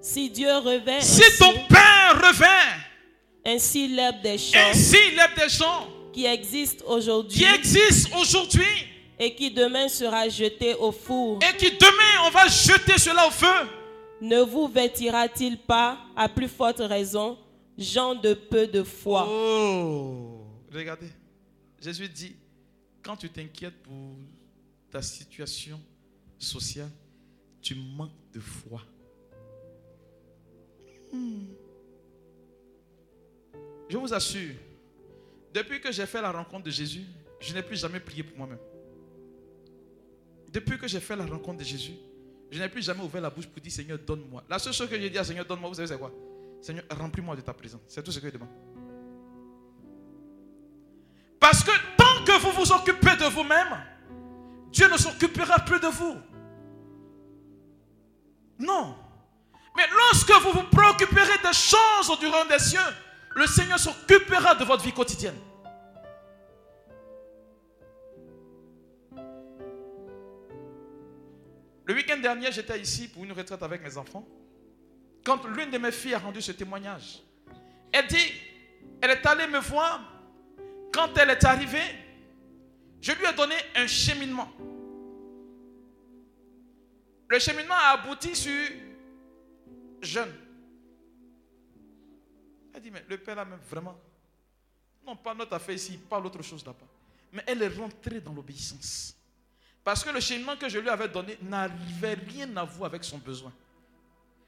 [0.00, 2.46] Si Dieu revêt, si ton Père revêt,
[3.44, 8.64] ainsi l'herbe des champs, ainsi l'herbe des champs, qui existe aujourd'hui, qui existe aujourd'hui,
[9.20, 13.30] et qui demain sera jeté au four, et qui demain on va jeter cela au
[13.30, 13.68] feu,
[14.20, 17.38] ne vous vêtira-t-il pas à plus forte raison,
[17.78, 19.28] gens de peu de foi?
[19.30, 20.40] Oh,
[20.74, 21.06] regardez,
[21.80, 22.34] Jésus dit,
[23.00, 24.16] quand tu t'inquiètes pour
[24.90, 25.80] ta situation
[26.36, 26.90] sociale,
[27.62, 28.82] tu manques de foi.
[31.12, 31.44] Hmm.
[33.88, 34.56] Je vous assure,
[35.52, 37.04] depuis que j'ai fait la rencontre de Jésus,
[37.40, 38.58] je n'ai plus jamais prié pour moi-même.
[40.52, 41.94] Depuis que j'ai fait la rencontre de Jésus,
[42.50, 44.42] je n'ai plus jamais ouvert la bouche pour dire Seigneur, donne-moi.
[44.48, 46.12] La seule chose que j'ai dit à Seigneur, donne-moi, vous savez c'est quoi?
[46.60, 47.82] Seigneur, remplis-moi de ta présence.
[47.86, 48.48] C'est tout ce que je demande.
[51.38, 53.78] Parce que tant que vous vous occupez de vous-même,
[54.70, 56.16] Dieu ne s'occupera plus de vous.
[58.58, 58.96] Non.
[59.76, 62.80] Mais lorsque vous vous préoccuperez des choses du royaume des cieux,
[63.34, 65.38] le Seigneur s'occupera de votre vie quotidienne.
[71.84, 74.26] Le week-end dernier, j'étais ici pour une retraite avec mes enfants.
[75.24, 77.22] Quand l'une de mes filles a rendu ce témoignage,
[77.92, 78.32] elle dit,
[79.00, 80.00] elle est allée me voir.
[80.92, 81.82] Quand elle est arrivée,
[83.00, 84.50] je lui ai donné un cheminement.
[87.28, 88.68] Le cheminement a abouti sur
[90.02, 90.32] jeune.
[92.78, 93.98] Elle dit, mais le père là même vraiment?
[95.04, 96.86] Non, pas notre affaire ici, il parle autre chose là-bas.
[97.32, 99.16] Mais elle est rentrée dans l'obéissance.
[99.82, 103.18] Parce que le cheminement que je lui avais donné n'arrivait rien à voir avec son
[103.18, 103.52] besoin.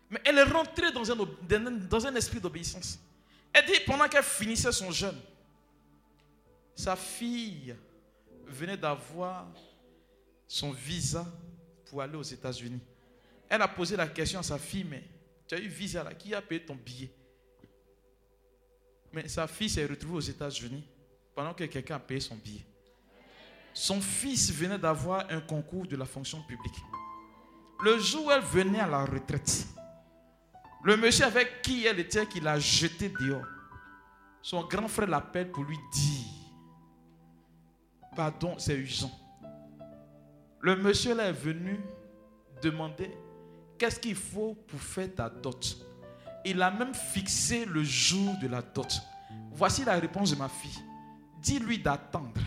[0.09, 1.17] Mais elle est rentrée dans un,
[1.89, 3.01] dans un esprit d'obéissance.
[3.53, 5.21] Elle dit, pendant qu'elle finissait son jeûne,
[6.77, 7.75] sa fille
[8.47, 9.49] venait d'avoir
[10.47, 11.27] son visa
[11.87, 12.81] pour aller aux États-Unis.
[13.49, 15.03] Elle a posé la question à sa fille, mais
[15.49, 17.11] tu as eu visa là, qui a payé ton billet?
[19.13, 20.85] Mais sa fille s'est retrouvée aux États-Unis
[21.35, 22.65] pendant que quelqu'un a payé son billet.
[23.73, 26.75] Son fils venait d'avoir un concours de la fonction publique.
[27.83, 29.67] Le jour où elle venait à la retraite,
[30.85, 33.45] le monsieur avec qui elle était, qui l'a jeté dehors,
[34.43, 36.27] son grand frère l'appelle pour lui dire
[38.17, 39.11] Pardon, c'est urgent.
[40.61, 41.81] Le monsieur est venu
[42.63, 43.11] demander
[43.79, 45.79] Qu'est-ce qu'il faut pour faire ta dot?
[46.45, 49.01] Il a même fixé le jour de la dot.
[49.53, 50.83] Voici la réponse de ma fille.
[51.39, 52.41] Dis-lui d'attendre.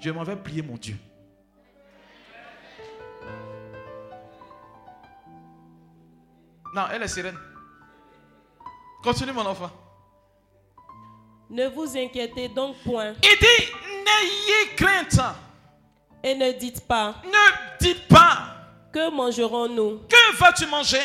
[0.00, 0.96] Je m'en vais prier mon Dieu.
[6.74, 7.36] Non, elle est sereine.
[9.02, 9.70] Continue mon enfant.
[11.50, 13.14] Ne vous inquiétez donc point.
[13.22, 13.72] Il dit,
[14.04, 15.20] n'ayez crainte.
[16.22, 17.16] Et ne dites pas.
[17.24, 18.56] Ne dites pas.
[18.92, 20.02] Que mangerons-nous?
[20.08, 21.02] Que vas-tu manger?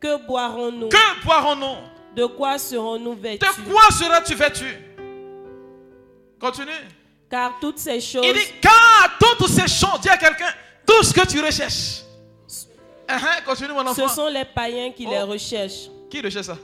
[0.00, 1.76] Que boirons-nous Que boirons-nous
[2.14, 4.78] De quoi serons-nous vêtus De quoi seras-tu vêtu
[6.40, 6.70] Continue.
[7.28, 8.24] Car toutes ces choses.
[8.24, 10.50] Il dit car toutes ces choses, dis à quelqu'un,
[10.86, 12.02] tout ce que tu recherches.
[13.10, 14.08] Uh continue mon enfant.
[14.08, 15.26] Ce sont les païens qui les oh.
[15.26, 15.88] recherchent.
[16.10, 16.58] Qui recherche ça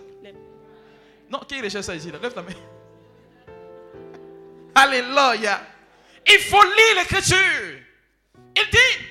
[1.31, 2.51] Non, qui recherche ça ici Lève ta main.
[4.75, 5.61] Alléluia.
[6.27, 7.37] Il faut lire l'écriture.
[8.57, 9.05] Il dit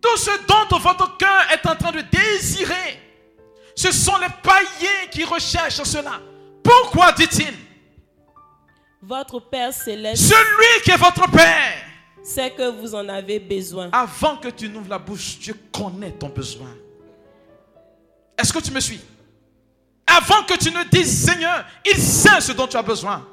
[0.00, 3.00] tout ce dont votre cœur est en train de désirer
[3.78, 6.20] ce sont les païens qui recherchent cela.
[6.64, 7.54] Pourquoi dit-il?
[9.00, 10.24] Votre Père céleste.
[10.24, 11.84] Celui qui est votre Père.
[12.24, 13.88] C'est que vous en avez besoin.
[13.92, 16.74] Avant que tu n'ouvres la bouche, Dieu connaît ton besoin.
[18.36, 19.00] Est-ce que tu me suis?
[20.04, 23.28] Avant que tu ne dises Seigneur, il sait ce dont tu as besoin.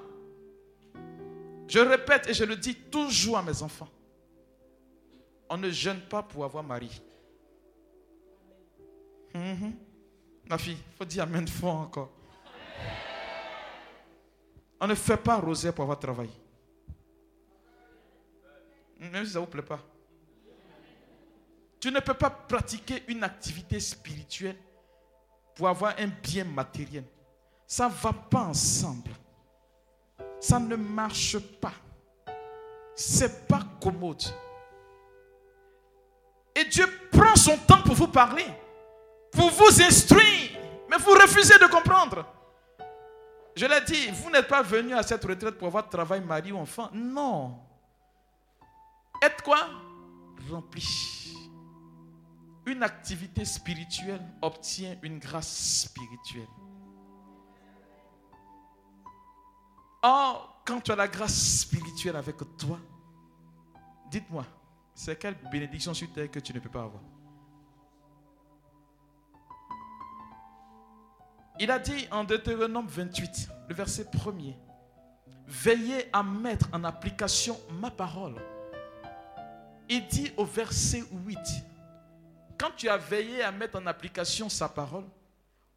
[1.67, 3.89] Je répète et je le dis toujours à mes enfants.
[5.49, 7.01] On ne jeûne pas pour avoir mari.
[9.33, 9.84] Mhm.
[10.49, 12.11] Ma fille, il faut dire Amen fort encore.
[14.79, 16.29] On ne fait pas roser pour avoir travail.
[18.99, 19.79] Même si ça ne vous plaît pas.
[21.79, 24.57] Tu ne peux pas pratiquer une activité spirituelle
[25.55, 27.03] pour avoir un bien matériel.
[27.67, 29.11] Ça ne va pas ensemble.
[30.39, 31.73] Ça ne marche pas.
[32.95, 34.23] C'est pas commode.
[36.55, 38.45] Et Dieu prend son temps pour vous parler,
[39.35, 40.51] pour vous instruire,
[40.89, 42.25] mais vous refusez de comprendre.
[43.55, 46.57] Je l'ai dit, vous n'êtes pas venu à cette retraite pour avoir travail, mari ou
[46.57, 46.89] enfant.
[46.93, 47.59] Non.
[49.21, 49.69] Être quoi?
[50.49, 51.33] Rempli.
[52.65, 56.47] Une activité spirituelle obtient une grâce spirituelle.
[60.01, 62.79] Or, quand tu as la grâce spirituelle avec toi,
[64.09, 64.45] dites-moi,
[64.93, 67.01] c'est quelle bénédiction sur terre que tu ne peux pas avoir?
[71.59, 74.57] Il a dit en Deutéronome 28, le verset premier,
[75.47, 78.35] Veillez à mettre en application ma parole.
[79.87, 81.37] Il dit au verset 8,
[82.57, 85.03] quand tu as veillé à mettre en application sa parole,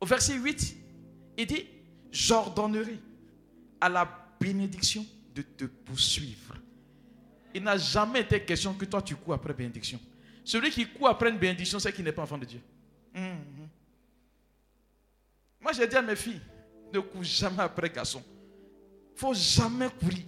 [0.01, 0.77] au verset 8,
[1.37, 1.67] il dit,
[2.11, 2.99] j'ordonnerai
[3.81, 4.09] à la
[4.41, 5.05] bénédiction
[5.35, 6.55] de te poursuivre.
[7.55, 10.01] Il n'a jamais été question que toi tu cours après bénédiction.
[10.45, 12.61] Celui qui court après une bénédiction, c'est qu'il n'est pas enfant de Dieu.
[13.15, 13.58] Mhm.
[15.61, 16.41] Moi, j'ai dit à mes filles,
[16.93, 18.23] ne cours jamais après garçon.
[19.15, 20.25] Il faut jamais courir.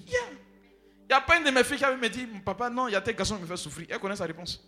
[1.03, 2.93] Il n'y a pas une de mes filles qui avait me dit, papa, non, il
[2.93, 3.87] y a tes garçons qui me font souffrir.
[3.91, 4.65] Elle connaît sa réponse.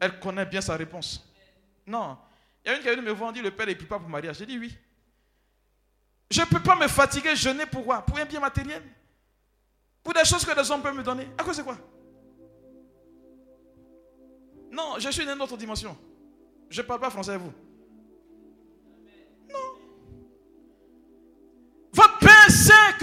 [0.00, 1.24] Elle connaît bien sa réponse.
[1.86, 2.16] Non.
[2.64, 3.98] Il y a une qui est venue me voir, dit, le père n'est plus pas
[3.98, 4.38] pour mariage.
[4.38, 4.76] J'ai dit oui.
[6.30, 8.02] Je ne peux pas me fatiguer, jeûner pour quoi?
[8.02, 8.82] Pour un bien matériel?
[10.02, 11.76] Pour des choses que les hommes peuvent me donner À quoi c'est quoi?
[14.70, 15.96] Non, je suis dans une autre dimension.
[16.68, 17.52] Je ne parle pas français vous.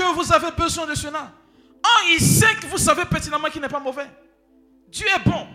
[0.02, 1.32] Que vous avez besoin de cela.
[1.86, 4.08] Oh, il sait que vous savez pertinemment qu'il n'est pas mauvais.
[4.90, 5.48] Dieu est bon.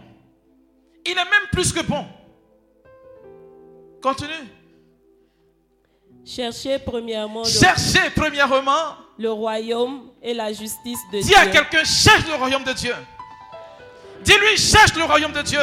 [1.05, 2.05] Il est même plus que bon.
[4.03, 4.33] Continue.
[6.25, 11.35] Cherchez premièrement, le, Cherchez premièrement le royaume et la justice de Dis Dieu.
[11.35, 12.95] Dis à quelqu'un, cherche le royaume de Dieu.
[14.23, 15.61] Dis-lui, cherche le royaume de Dieu.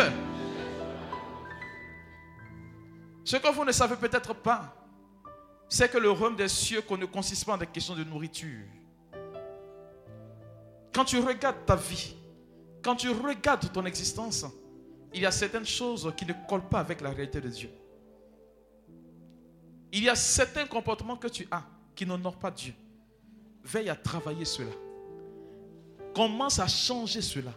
[3.26, 4.74] Ce que vous ne savez peut-être pas,
[5.74, 8.68] c'est que le royaume des cieux ne consiste pas en des questions de nourriture.
[10.94, 12.16] Quand tu regardes ta vie,
[12.84, 14.46] quand tu regardes ton existence,
[15.16, 17.72] il y a certaines choses qui ne collent pas avec la réalité de Dieu.
[19.92, 21.64] Il y a certains comportements que tu as
[21.96, 22.76] qui n'honorent pas Dieu.
[23.64, 24.74] Veille à travailler cela.
[26.14, 27.54] Commence à changer cela.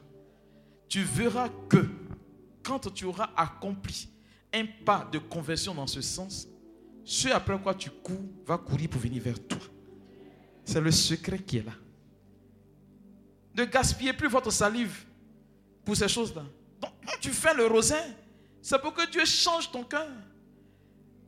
[0.89, 1.87] Tu verras que
[2.63, 4.09] quand tu auras accompli
[4.55, 6.49] un pas de conversion dans ce sens,
[7.07, 9.61] ce après quoi tu cours va courir pour venir vers toi.
[10.65, 11.73] C'est le secret qui est là.
[13.55, 15.05] Ne gaspillez plus votre salive
[15.85, 16.43] pour ces choses-là.
[16.81, 18.03] Donc, quand tu fais le rosin,
[18.61, 20.09] c'est pour que Dieu change ton cœur.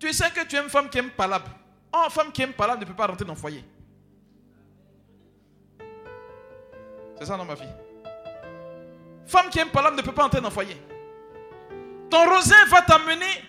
[0.00, 1.50] Tu sais que tu es une femme qui aime palabre.
[1.94, 3.64] Oh, une femme qui aime palabre ne peut pas rentrer dans le foyer.
[7.20, 7.72] C'est ça, non, ma fille
[9.26, 10.76] Femme qui aime palabre ne peut pas entrer dans le foyer.
[12.10, 13.44] Ton rosin va t'amener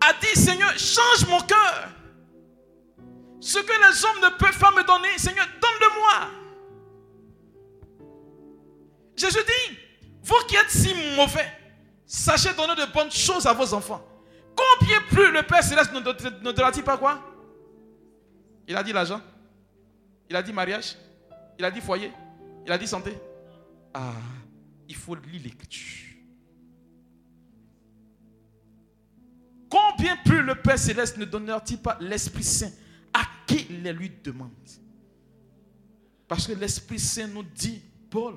[0.00, 1.88] à dire Seigneur, change mon cœur.
[3.40, 6.30] Ce que les hommes ne peuvent pas me donner, Seigneur, donne-le-moi.
[9.16, 9.78] Jésus dit
[10.22, 11.46] Vous qui êtes si mauvais,
[12.06, 14.02] sachez donner de bonnes choses à vos enfants.
[14.56, 16.00] Combien plus le Père Céleste ne
[16.52, 17.20] donnera-t-il pas quoi?
[18.66, 19.20] Il a dit l'argent.
[20.28, 20.96] Il a dit mariage.
[21.58, 22.12] Il a dit foyer.
[22.66, 23.16] Il a dit santé.
[23.92, 24.12] Ah,
[24.88, 26.13] il faut lire l'écriture.
[29.74, 32.70] Combien plus le Père Céleste ne donnera-t-il pas l'Esprit Saint
[33.12, 34.50] à qui il lui demande
[36.28, 38.34] Parce que l'Esprit Saint nous dit, Paul,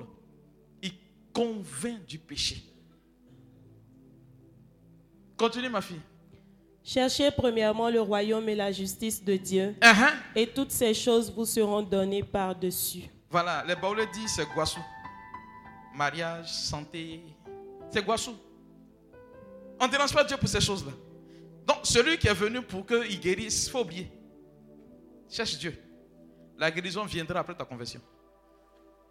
[0.82, 0.90] il
[1.32, 2.60] convainc du péché.
[5.36, 6.00] Continue, ma fille.
[6.82, 9.76] Cherchez premièrement le royaume et la justice de Dieu.
[9.80, 10.12] Uh -huh.
[10.34, 13.08] Et toutes ces choses vous seront données par-dessus.
[13.30, 14.80] Voilà, les Baoulés disent c'est Guassou.
[15.94, 17.22] Mariage, santé.
[17.92, 18.34] C'est Guassou.
[19.78, 20.92] On ne dérange pas Dieu pour ces choses-là.
[21.68, 24.10] Donc, celui qui est venu pour qu'il guérisse, il faut oublier.
[25.28, 25.78] Cherche Dieu.
[26.56, 28.00] La guérison viendra après ta conversion.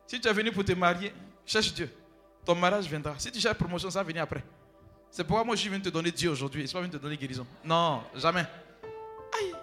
[0.07, 1.13] Si tu es venu pour te marier,
[1.45, 1.87] cherche Dieu.
[2.43, 3.13] Ton mariage viendra.
[3.19, 4.43] Si tu cherches promotion, ça va venir après.
[5.11, 6.61] C'est pourquoi moi je suis venu te donner Dieu aujourd'hui.
[6.61, 7.45] Je ne suis pas venu te donner guérison.
[7.63, 8.45] Non, jamais.
[9.39, 9.53] Aïe.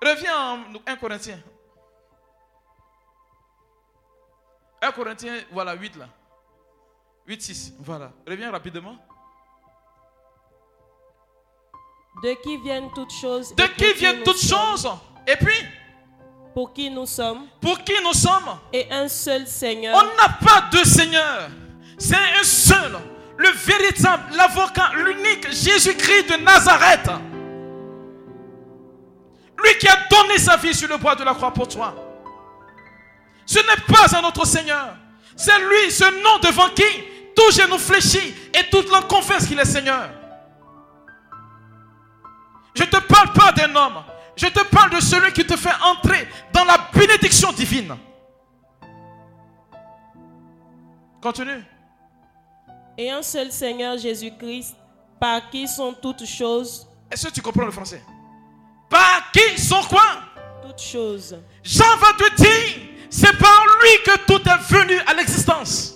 [0.00, 1.42] Reviens en 1 Corinthiens.
[4.80, 6.08] 1 Corinthiens, voilà, 8 là.
[7.26, 7.74] 8, 6.
[7.80, 8.12] Voilà.
[8.24, 8.96] Reviens rapidement.
[12.22, 14.88] De qui viennent toutes choses De qui viennent toutes choses?
[15.26, 15.56] Et puis
[16.54, 18.58] Pour qui nous sommes Pour qui nous sommes?
[18.72, 19.96] Et un seul Seigneur.
[19.96, 21.48] On n'a pas deux seigneurs.
[21.98, 22.98] C'est un seul.
[23.36, 27.10] Le véritable, l'avocat, l'unique Jésus-Christ de Nazareth.
[29.62, 31.94] Lui qui a donné sa vie sur le bois de la croix pour toi.
[33.44, 34.96] Ce n'est pas un autre Seigneur.
[35.36, 36.84] C'est lui, ce nom devant qui
[37.34, 40.08] tout genou fléchit et toute langue confesse qu'il est Seigneur.
[42.74, 44.02] Je ne te parle pas d'un homme.
[44.36, 47.96] Je te parle de celui qui te fait entrer dans la bénédiction divine.
[51.22, 51.64] Continue.
[52.98, 54.76] Et un seul Seigneur Jésus-Christ,
[55.20, 56.86] par qui sont toutes choses.
[57.10, 58.02] Est-ce que tu comprends le français?
[58.90, 60.02] Par qui sont quoi?
[60.62, 61.38] Toutes choses.
[61.62, 65.94] Jean va te dire, c'est par lui que tout est venu à l'existence.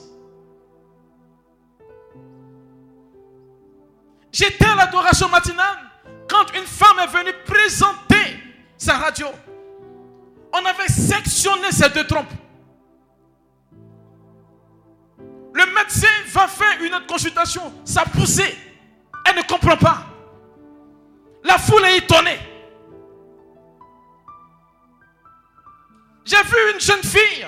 [4.33, 5.88] J'étais à l'adoration matinale
[6.29, 8.39] quand une femme est venue présenter
[8.77, 9.27] sa radio.
[10.53, 12.33] On avait sectionné ces deux trompes.
[15.55, 17.73] Le médecin va faire une autre consultation.
[17.85, 18.57] Ça poussé.
[19.27, 20.05] Elle ne comprend pas.
[21.45, 22.39] La foule est étonnée.
[26.25, 27.47] J'ai vu une jeune fille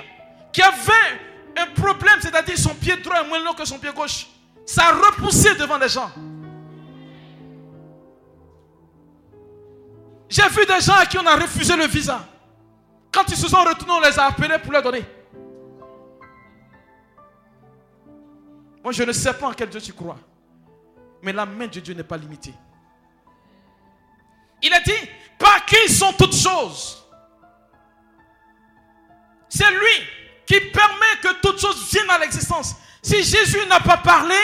[0.52, 1.20] qui avait
[1.56, 4.26] un problème, c'est-à-dire son pied droit est moins long que son pied gauche.
[4.64, 6.10] Ça a repoussé devant les gens.
[10.30, 12.24] J'ai vu des gens à qui on a refusé le visa.
[13.12, 15.04] Quand ils se sont retournés, on les a appelés pour leur donner.
[18.82, 20.16] Moi, je ne sais pas en quel Dieu tu crois.
[21.20, 22.54] Mais la main de Dieu n'est pas limitée.
[24.62, 24.92] Il a dit,
[25.36, 27.04] par qui sont toutes choses?
[29.48, 30.06] C'est lui
[30.46, 32.76] qui permet que toutes choses viennent à l'existence.
[33.02, 34.36] Si Jésus n'a pas parlé,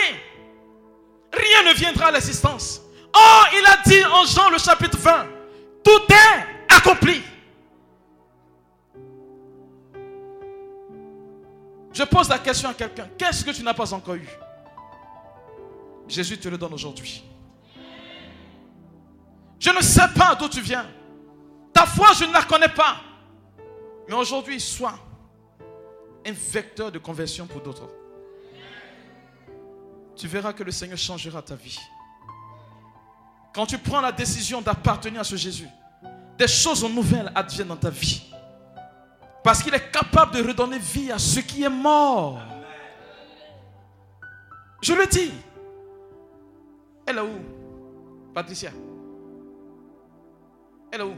[1.33, 2.83] rien ne viendra à l'existence.
[3.15, 5.27] Oh, il a dit en Jean le chapitre 20,
[5.87, 7.23] tout est accompli.
[11.93, 13.09] Je pose la question à quelqu'un.
[13.17, 14.29] Qu'est-ce que tu n'as pas encore eu?
[16.09, 17.23] Jésus te le donne aujourd'hui.
[19.61, 20.87] Je ne sais pas d'où tu viens.
[21.73, 22.97] Ta foi, je ne la connais pas.
[24.09, 24.99] Mais aujourd'hui, sois
[26.27, 27.89] un vecteur de conversion pour d'autres.
[30.17, 31.79] Tu verras que le Seigneur changera ta vie.
[33.57, 35.67] Quand tu prends la décision d'appartenir à ce Jésus,
[36.37, 38.31] des choses nouvelles adviennent dans ta vie.
[39.43, 42.39] Parce qu'il est capable de redonner vie à ce qui est mort.
[44.83, 45.33] Je le dis.
[47.07, 47.41] Elle est où
[48.35, 48.73] Patricia?
[50.93, 51.15] Elle est où?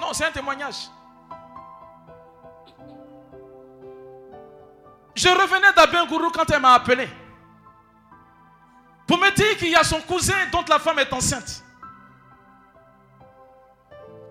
[0.00, 0.88] Non, c'est un témoignage.
[5.16, 7.08] Je revenais d'Abengourou quand elle m'a appelé.
[9.06, 11.62] Pour me dire qu'il y a son cousin dont la femme est enceinte.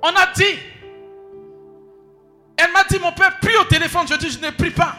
[0.02, 0.60] On a dit.
[2.58, 4.08] Elle m'a dit, mon père, prie au téléphone.
[4.08, 4.96] Je dis, je ne prie pas.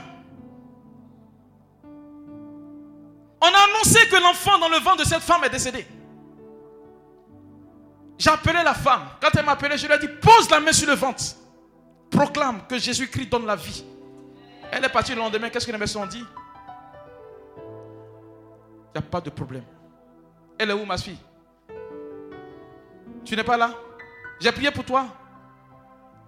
[3.41, 5.87] On a annoncé que l'enfant dans le ventre de cette femme est décédé.
[8.16, 9.03] J'ai appelé la femme.
[9.20, 11.22] Quand elle m'a appelé, je lui ai dit, pose la main sur le ventre.
[12.11, 13.85] Proclame que Jésus-Christ donne la vie.
[14.70, 15.51] Elle est partie le lendemain.
[15.51, 16.25] Qu'est-ce que les médecins ont dit?
[18.95, 19.64] Il n'y a pas de problème.
[20.57, 21.18] Elle est où, ma fille?
[23.24, 23.74] Tu n'es pas là?
[24.40, 25.07] J'ai prié pour toi.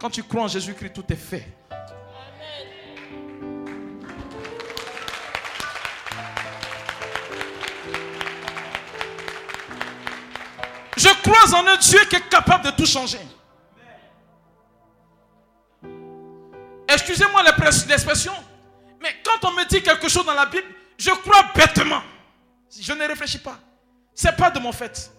[0.00, 1.46] Quand tu crois en Jésus-Christ, tout est fait.
[10.96, 13.20] Je crois en un Dieu qui est capable de tout changer.
[16.88, 17.42] Excusez-moi
[17.88, 18.32] l'expression,
[19.00, 20.66] mais quand on me dit quelque chose dans la Bible,
[20.98, 22.02] je crois bêtement.
[22.70, 23.58] Je ne réfléchis pas.
[24.14, 25.10] Ce n'est pas de mon fait.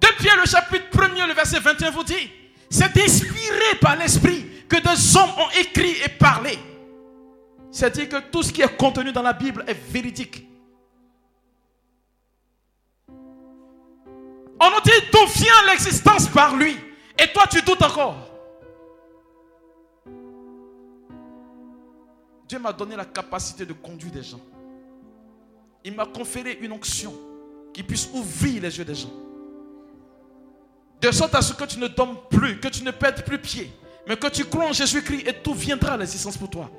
[0.00, 2.30] Depuis le chapitre 1er, le verset 21 vous dit,
[2.70, 6.58] c'est inspiré par l'Esprit que des hommes ont écrit et parlé.
[7.70, 10.46] C'est-à-dire que tout ce qui est contenu dans la Bible est véridique.
[13.08, 16.76] On nous dit d'où vient l'existence par lui?
[17.18, 18.16] Et toi, tu doutes encore.
[22.46, 24.40] Dieu m'a donné la capacité de conduire des gens.
[25.84, 27.12] Il m'a conféré une onction
[27.72, 29.12] qui puisse ouvrir les yeux des gens.
[31.00, 33.72] De sorte à ce que tu ne tombes plus, que tu ne perdes plus pied,
[34.06, 36.70] mais que tu crois en Jésus-Christ et tout viendra à l'existence pour toi.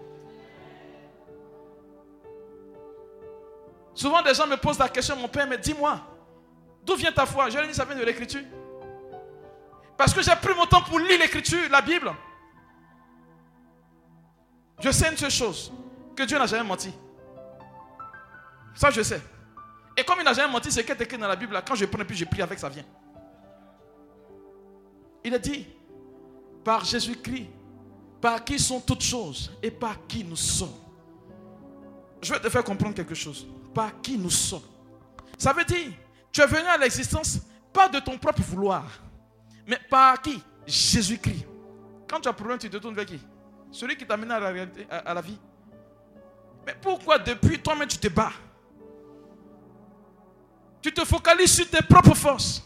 [3.93, 5.99] Souvent, des gens me posent la question, mon père, mais dis-moi,
[6.85, 7.49] d'où vient ta foi?
[7.49, 8.41] Je leur dis, ça vient de l'écriture.
[9.97, 12.11] Parce que j'ai pris mon temps pour lire l'écriture, la Bible.
[14.79, 15.71] Je sais une seule chose,
[16.15, 16.91] que Dieu n'a jamais menti.
[18.75, 19.21] Ça, je sais.
[19.95, 22.03] Et comme il n'a jamais menti, c'est qu'est écrit dans la Bible, quand je prends
[22.03, 22.85] puis je prie avec, ça vient.
[25.23, 25.67] Il a dit,
[26.63, 27.47] par Jésus-Christ,
[28.19, 30.73] par qui sont toutes choses et par qui nous sommes.
[32.21, 33.45] Je vais te faire comprendre quelque chose.
[33.73, 34.61] Par qui nous sommes.
[35.37, 35.91] Ça veut dire,
[36.31, 37.39] tu es venu à l'existence
[37.71, 38.85] pas de ton propre vouloir,
[39.67, 40.41] mais par qui?
[40.65, 41.45] Jésus-Christ.
[42.07, 43.19] Quand tu as problème, tu te tournes vers qui?
[43.71, 45.37] Celui qui t'a amené à la, à la vie.
[46.65, 48.31] Mais pourquoi depuis toi-même tu te bats?
[50.83, 52.61] Tu te focalises sur tes propres forces.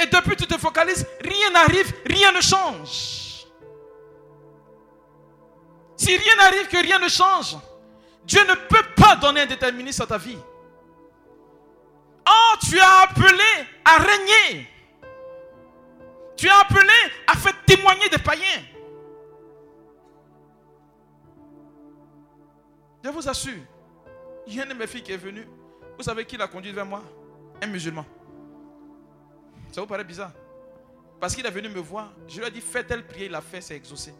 [0.00, 3.46] Et depuis tu te focalises, rien n'arrive, rien ne change.
[5.96, 7.58] Si rien n'arrive, que rien ne change,
[8.24, 10.38] Dieu ne peut pas donner un déterminisme à ta vie.
[12.26, 14.70] Oh, tu as appelé à régner.
[16.34, 16.94] Tu as appelé
[17.26, 18.62] à faire témoigner des païens.
[23.04, 23.62] Je vous assure,
[24.46, 25.46] il y a une de mes filles qui est venue.
[25.96, 27.02] Vous savez qui l'a conduite vers moi?
[27.62, 28.04] Un musulman.
[29.72, 30.32] Ça vous paraît bizarre?
[31.20, 32.12] Parce qu'il est venu me voir.
[32.26, 33.26] Je lui ai dit, faites-elle prier.
[33.26, 34.14] Il a fait, c'est exaucé.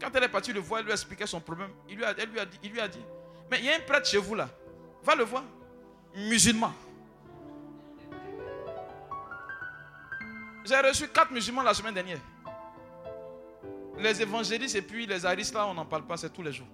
[0.00, 1.70] Quand elle est partie le voir, elle lui a expliqué son problème.
[1.88, 3.04] Il lui a, elle lui a dit, il lui a dit,
[3.50, 4.48] mais il y a un prêtre chez vous là.
[5.04, 5.44] Va le voir.
[6.14, 6.72] Musulman.
[10.64, 12.20] J'ai reçu quatre musulmans la semaine dernière.
[13.98, 16.66] Les évangélistes et puis les aristes là, on n'en parle pas, c'est tous les jours.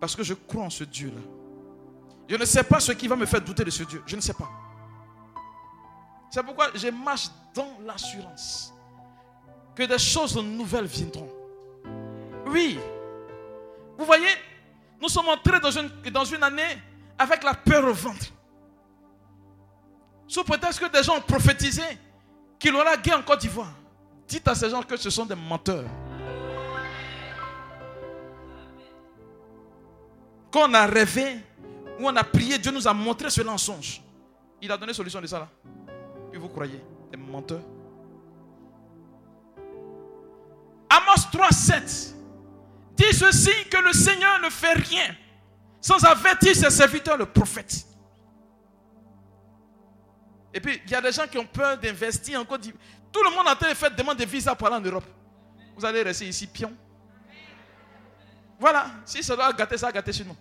[0.00, 1.20] Parce que je crois en ce Dieu-là.
[2.28, 4.02] Je ne sais pas ce qui va me faire douter de ce Dieu.
[4.06, 4.48] Je ne sais pas.
[6.30, 8.72] C'est pourquoi je marche dans l'assurance
[9.74, 11.30] que des choses nouvelles viendront.
[12.46, 12.78] Oui.
[13.96, 14.28] Vous voyez,
[15.00, 16.78] nous sommes entrés dans une, dans une année
[17.18, 18.26] avec la peur au ventre.
[20.26, 21.82] Sous prétexte que des gens ont prophétisé
[22.58, 23.72] qu'il aura guerre en Côte d'Ivoire.
[24.26, 25.88] Dites à ces gens que ce sont des menteurs.
[30.50, 31.38] Quand on a rêvé,
[31.98, 34.02] ou on a prié, Dieu nous a montré cela en songe.
[34.60, 35.48] Il a donné solution de ça là.
[36.30, 37.62] Puis vous croyez, des menteurs.
[40.90, 42.14] Amos 3, 7
[42.96, 45.14] dit ceci que le Seigneur ne fait rien
[45.80, 47.86] sans avertir ses serviteurs, le prophète.
[50.52, 52.62] Et puis, il y a des gens qui ont peur d'investir en Côte.
[53.12, 55.04] Tout le monde en train de faire demande de visa pour aller en Europe.
[55.76, 56.72] Vous allez rester ici, pion.
[58.58, 58.86] Voilà.
[59.04, 60.36] Si ça doit gâter, ça gâter chez nous.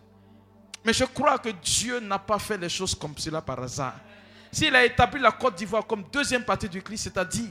[0.87, 3.95] Mais je crois que Dieu n'a pas fait les choses comme cela par hasard.
[4.49, 7.49] S'il a établi la Côte d'Ivoire comme deuxième partie du Christ, c'est-à-dire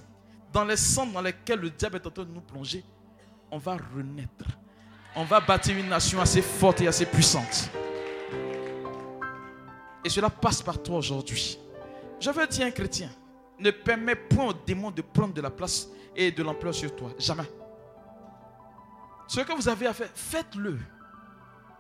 [0.51, 2.83] dans les centres dans lesquels le diable est en train de nous plonger,
[3.51, 4.47] on va renaître.
[5.15, 7.71] On va bâtir une nation assez forte et assez puissante.
[10.03, 11.59] Et cela passe par toi aujourd'hui.
[12.19, 13.11] Je veux dire un chrétien,
[13.59, 17.11] ne permets point au démon de prendre de la place et de l'ampleur sur toi.
[17.19, 17.51] Jamais.
[19.29, 20.79] Ce que vous avez à faire, faites-le.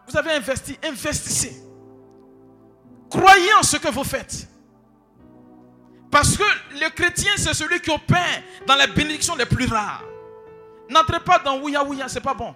[0.08, 1.62] Vous avez investi, investissez.
[3.10, 4.48] Croyez en ce que vous faites.
[6.10, 6.44] Parce que
[6.74, 10.04] le chrétien, c'est celui qui opère dans les bénédictions les plus rares.
[10.88, 12.54] N'entrez pas dans Ouya Ouya, c'est pas bon.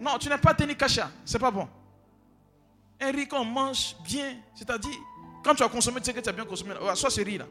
[0.00, 1.68] Non, tu n'es pas Teni Kacha, c'est pas bon.
[3.00, 4.96] Un riz qu'on mange bien, c'est-à-dire,
[5.44, 6.74] quand tu as consommé, tu sais que tu as bien consommé.
[6.94, 7.46] Soit ce riz là.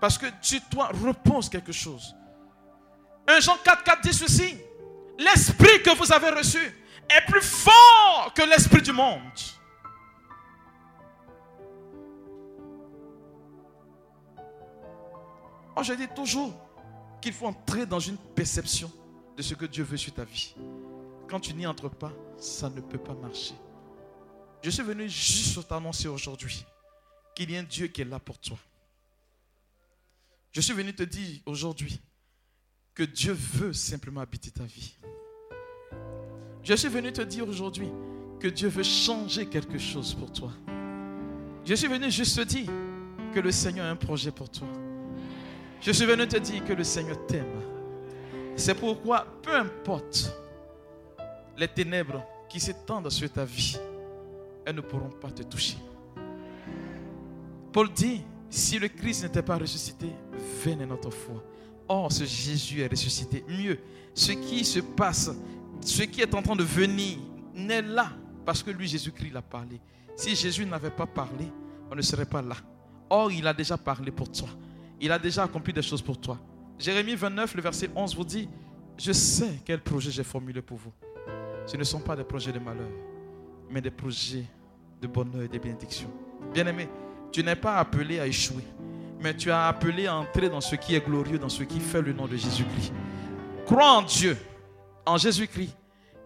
[0.00, 2.14] Parce que tu, toi, reposes quelque chose.
[3.26, 4.58] 1 Jean 4, 4 dit ceci.
[5.18, 6.58] L'esprit que vous avez reçu
[7.10, 9.20] est plus fort que l'esprit du monde.
[15.82, 16.52] Je dis toujours
[17.20, 18.90] qu'il faut entrer dans une perception
[19.36, 20.54] de ce que Dieu veut sur ta vie.
[21.28, 23.54] Quand tu n'y entres pas, ça ne peut pas marcher.
[24.62, 26.64] Je suis venu juste t'annoncer aujourd'hui
[27.34, 28.58] qu'il y a un Dieu qui est là pour toi.
[30.50, 32.00] Je suis venu te dire aujourd'hui
[32.98, 34.96] que Dieu veut simplement habiter ta vie.
[36.64, 37.88] Je suis venu te dire aujourd'hui
[38.40, 40.50] que Dieu veut changer quelque chose pour toi.
[41.64, 42.68] Je suis venu juste te dire
[43.32, 44.66] que le Seigneur a un projet pour toi.
[45.80, 47.62] Je suis venu te dire que le Seigneur t'aime.
[48.56, 50.32] C'est pourquoi, peu importe
[51.56, 53.78] les ténèbres qui s'étendent sur ta vie,
[54.66, 55.78] elles ne pourront pas te toucher.
[57.72, 60.08] Paul dit, si le Christ n'était pas ressuscité,
[60.64, 61.44] venez notre foi.
[61.88, 63.44] Or, ce Jésus est ressuscité.
[63.48, 63.78] Mieux,
[64.14, 65.30] ce qui se passe,
[65.80, 67.18] ce qui est en train de venir,
[67.54, 68.10] n'est là
[68.44, 69.78] parce que lui, Jésus-Christ, l'a parlé.
[70.16, 71.52] Si Jésus n'avait pas parlé,
[71.90, 72.56] on ne serait pas là.
[73.10, 74.48] Or, il a déjà parlé pour toi.
[75.00, 76.38] Il a déjà accompli des choses pour toi.
[76.78, 78.48] Jérémie 29, le verset 11 vous dit,
[78.96, 80.92] je sais quel projet j'ai formulé pour vous.
[81.66, 82.88] Ce ne sont pas des projets de malheur,
[83.70, 84.44] mais des projets
[85.00, 86.10] de bonheur et de bénédiction.
[86.52, 86.88] Bien-aimé,
[87.30, 88.64] tu n'es pas appelé à échouer,
[89.20, 92.02] mais tu as appelé à entrer dans ce qui est glorieux, dans ce qui fait
[92.02, 92.92] le nom de Jésus-Christ.
[93.66, 94.36] Crois en Dieu,
[95.04, 95.74] en Jésus-Christ,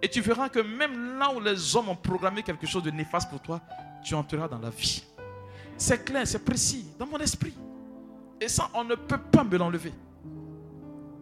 [0.03, 3.31] et tu verras que même là où les hommes ont programmé quelque chose de néfaste
[3.31, 3.61] pour toi,
[4.05, 5.05] tu entreras dans la vie.
[5.77, 7.55] C'est clair, c'est précis, dans mon esprit.
[8.41, 9.93] Et ça, on ne peut pas me l'enlever.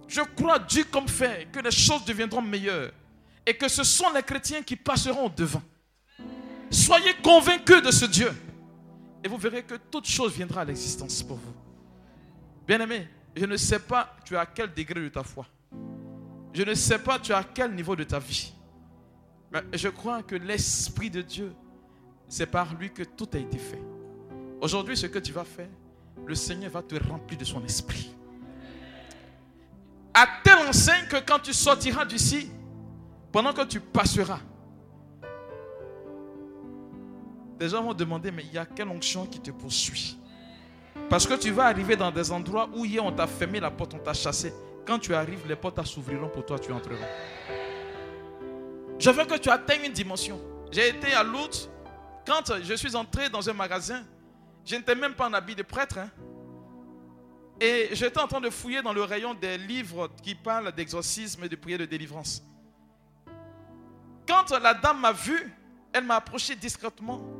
[0.09, 2.91] Je crois Dieu comme fait que les choses deviendront meilleures
[3.47, 5.63] et que ce sont les chrétiens qui passeront devant.
[6.71, 8.33] Soyez convaincus de ce Dieu
[9.23, 11.55] et vous verrez que toute chose viendra à l'existence pour vous.
[12.67, 15.47] Bien-aimé, je ne sais pas tu es à quel degré de ta foi.
[16.53, 18.53] Je ne sais pas tu es à quel niveau de ta vie.
[19.53, 21.53] Mais je crois que l'Esprit de Dieu,
[22.29, 23.83] c'est par lui que tout a été fait.
[24.61, 25.69] Aujourd'hui, ce que tu vas faire,
[26.27, 28.15] le Seigneur va te remplir de son esprit.
[30.15, 32.51] À telle enseigne que quand tu sortiras d'ici,
[33.33, 34.41] pendant que tu passeras,
[37.61, 40.19] des gens vont demander, mais il y a quelle onction qui te poursuit?
[41.11, 43.93] Parce que tu vas arriver dans des endroits où hier on t'a fermé la porte,
[43.93, 44.55] on t'a chassé.
[44.87, 47.07] Quand tu arrives, les portes s'ouvriront pour toi, tu entreras.
[48.99, 50.41] Je veux que tu atteignes une dimension.
[50.73, 51.55] J'ai été à Lourdes.
[52.27, 54.05] Quand je suis entré dans un magasin,
[54.65, 55.99] je n'étais même pas en habit de prêtre.
[55.99, 56.09] Hein.
[57.61, 61.49] Et j'étais en train de fouiller dans le rayon des livres qui parlent d'exorcisme et
[61.51, 62.43] de prière de délivrance.
[64.27, 65.53] Quand la dame m'a vu,
[65.93, 67.40] elle m'a approché discrètement.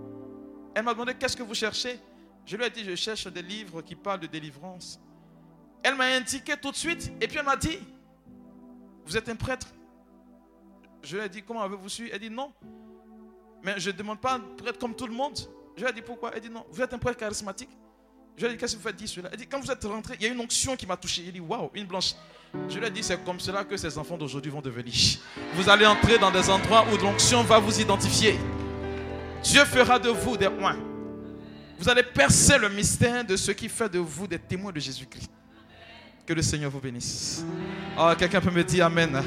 [0.75, 1.99] Elle m'a demandé qu'est-ce que vous cherchez?
[2.47, 5.01] Je lui ai dit je cherche des livres qui parlent de délivrance.
[5.83, 7.79] Elle m'a indiqué tout de suite et puis elle m'a dit
[9.05, 9.67] vous êtes un prêtre?
[11.03, 12.09] Je lui ai dit comment avez-vous su?
[12.13, 12.53] Elle dit non.
[13.63, 15.39] Mais je ne demande pas un prêtre comme tout le monde.
[15.77, 16.33] Je lui ai dit pourquoi?
[16.35, 16.65] Elle dit non.
[16.71, 17.71] Vous êtes un prêtre charismatique?
[18.37, 20.17] Je lui ai dit qu'est-ce que vous faites cela Elle dit quand vous êtes rentré,
[20.21, 21.23] il y a une onction qui m'a touché.
[21.27, 22.15] Il dit waouh, une blanche.
[22.69, 24.95] Je lui ai dit c'est comme cela que ces enfants d'aujourd'hui vont devenir.
[25.55, 28.39] Vous allez entrer dans des endroits où l'onction va vous identifier.
[29.43, 30.77] Dieu fera de vous des points.
[31.79, 35.31] Vous allez percer le mystère de ce qui fait de vous des témoins de Jésus-Christ.
[36.27, 37.45] Que le Seigneur vous bénisse.
[37.99, 39.23] Oh, quelqu'un peut me dire Amen.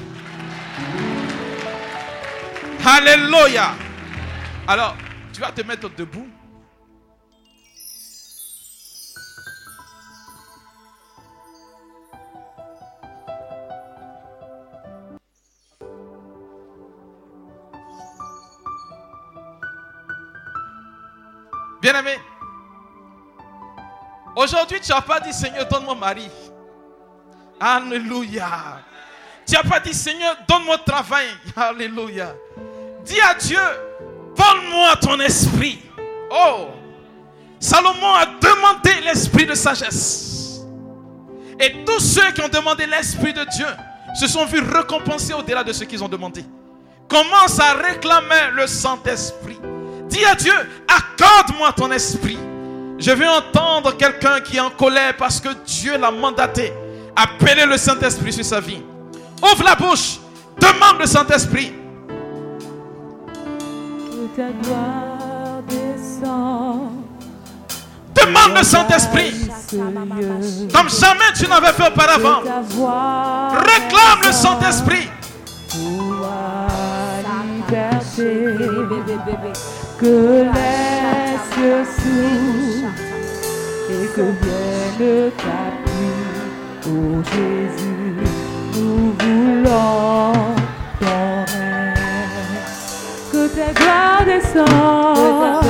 [2.85, 3.73] Alléluia.
[4.67, 4.95] Alors,
[5.33, 6.27] tu vas te mettre debout.
[24.35, 26.29] Aujourd'hui tu n'as pas dit Seigneur, donne-moi mari.
[27.59, 28.81] Alléluia.
[29.45, 31.27] Tu n'as pas dit Seigneur, donne-moi travail.
[31.55, 32.33] Alléluia.
[33.03, 33.59] Dis à Dieu,
[34.35, 35.81] donne-moi ton esprit.
[36.31, 36.69] Oh,
[37.59, 40.61] Salomon a demandé l'esprit de sagesse.
[41.59, 43.67] Et tous ceux qui ont demandé l'esprit de Dieu
[44.15, 46.43] se sont vus récompensés au-delà de ce qu'ils ont demandé.
[47.07, 49.59] Commence à réclamer le Saint-Esprit.
[50.13, 50.53] Dis à Dieu,
[50.87, 52.37] accorde-moi ton esprit.
[52.99, 56.71] Je veux entendre quelqu'un qui est en colère parce que Dieu l'a mandaté.
[57.15, 58.83] Appeler le Saint-Esprit sur sa vie.
[59.41, 60.19] Ouvre la bouche.
[60.59, 61.73] Demande le Saint-Esprit.
[68.13, 69.33] Demande le Saint-Esprit.
[70.71, 72.41] Comme jamais tu n'avais fait auparavant.
[72.41, 75.09] Réclame le Saint-Esprit
[80.03, 82.91] que les cieux s'ouvrent
[83.89, 88.17] et que vienne ta pluie, ô Jésus,
[88.75, 90.33] nous voulons
[90.99, 92.63] ton règne.
[93.31, 95.62] Que ta gloire descende,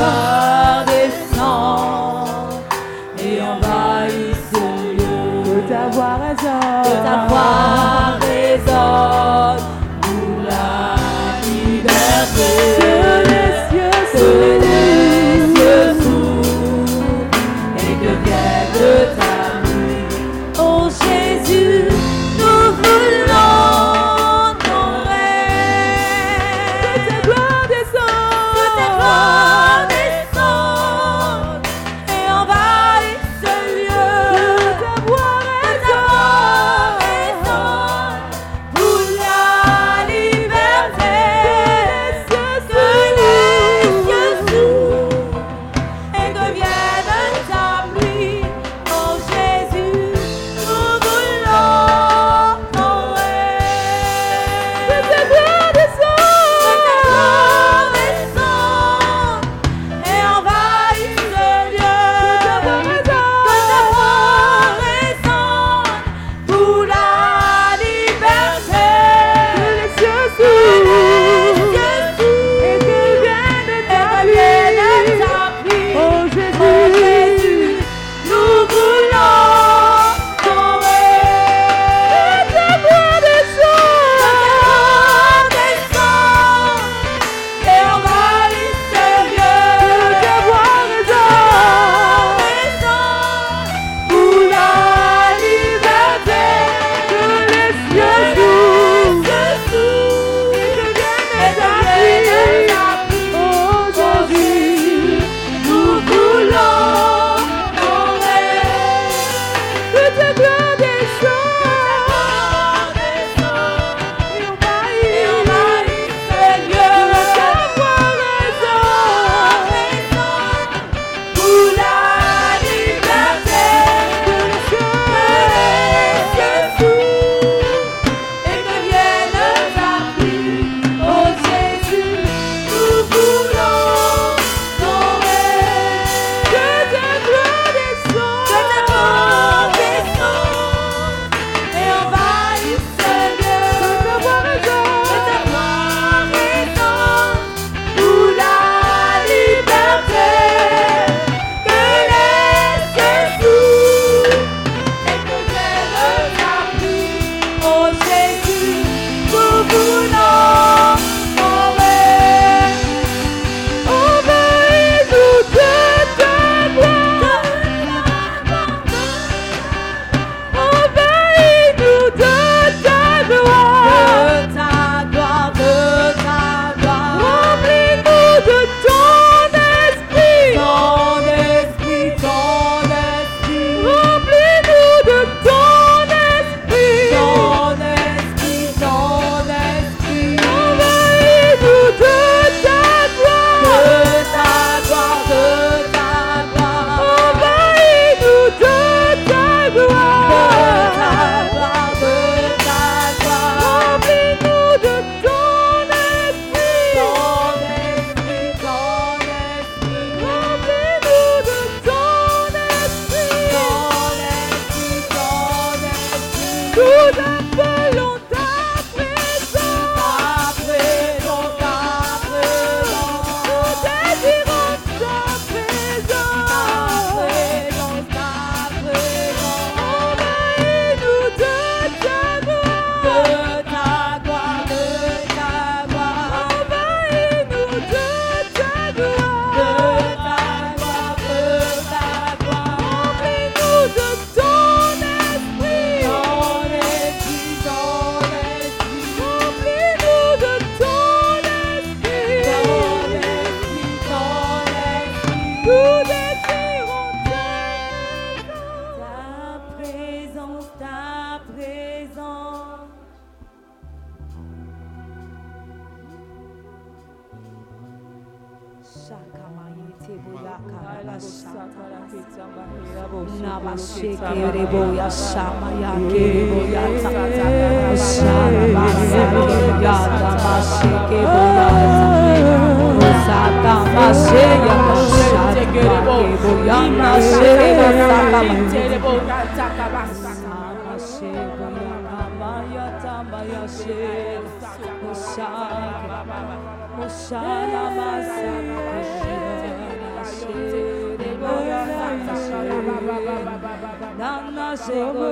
[304.86, 305.23] chegou.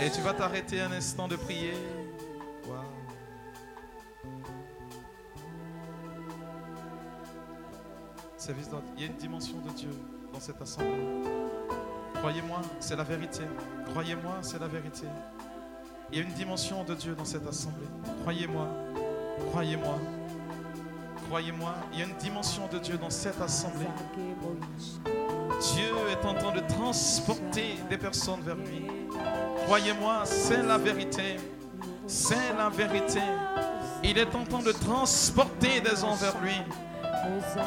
[0.00, 1.74] Et tu vas t'arrêter un instant de prier.
[8.96, 9.90] Il y a une dimension de Dieu
[10.32, 10.88] dans cette assemblée.
[12.14, 13.42] Croyez-moi, c'est la vérité.
[13.90, 15.06] Croyez-moi, c'est la vérité.
[16.10, 17.86] Il y a une dimension de Dieu dans cette assemblée.
[18.22, 18.66] Croyez-moi.
[19.50, 19.98] Croyez-moi.
[21.28, 23.86] Croyez-moi, il y a une dimension de Dieu dans cette assemblée.
[25.60, 28.86] Dieu est en train de transporter des personnes vers lui.
[29.64, 31.36] Croyez-moi, c'est la vérité.
[32.06, 33.20] C'est la vérité.
[34.02, 36.56] Il est en train de transporter des gens vers lui.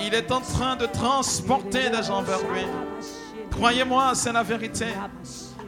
[0.02, 2.66] Il est en train de transporter des gens vers lui.
[3.52, 4.88] Croyez-moi, c'est la vérité.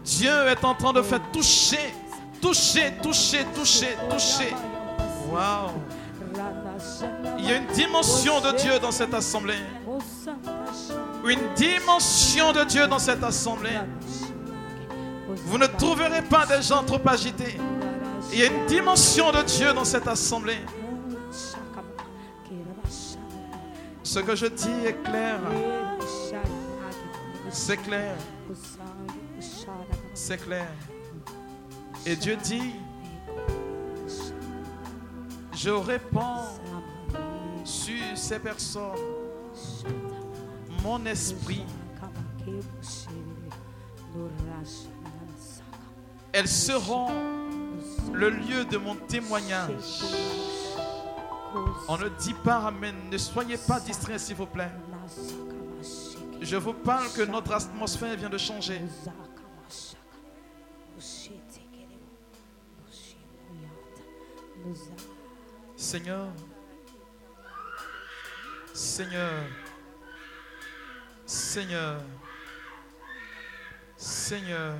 [0.03, 1.93] Dieu est en train de faire toucher,
[2.41, 4.55] toucher, toucher, toucher, toucher.
[5.31, 5.71] Waouh!
[7.37, 9.59] Il y a une dimension de Dieu dans cette assemblée.
[11.27, 13.79] Une dimension de Dieu dans cette assemblée.
[15.27, 17.57] Vous ne trouverez pas des gens trop agités.
[18.31, 20.59] Il y a une dimension de Dieu dans cette assemblée.
[24.03, 25.39] Ce que je dis est clair.
[27.49, 28.15] C'est clair.
[30.13, 30.67] C'est clair.
[32.05, 32.75] Et Dieu dit,
[35.55, 36.43] je réponds
[37.63, 38.93] sur ces personnes
[40.85, 41.65] mon esprit.
[46.31, 47.09] Elles seront
[48.13, 50.03] le lieu de mon témoignage.
[51.87, 52.95] On ne dit pas Amen.
[53.11, 54.71] Ne soyez pas distraits, s'il vous plaît.
[56.41, 58.81] Je vous parle que notre atmosphère vient de changer.
[65.77, 66.27] Seigneur,
[68.73, 69.33] Seigneur,
[71.25, 72.01] Seigneur,
[73.97, 74.75] Seigneur,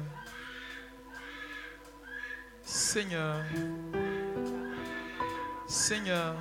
[2.62, 3.44] Seigneur,
[5.68, 6.36] Seigneur.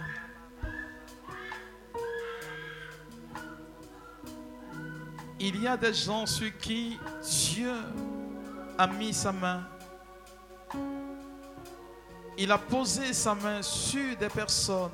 [5.41, 7.73] Il y a des gens sur qui Dieu
[8.77, 9.67] a mis sa main.
[12.37, 14.91] Il a posé sa main sur des personnes.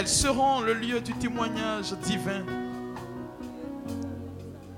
[0.00, 2.42] Elles seront le lieu du témoignage divin.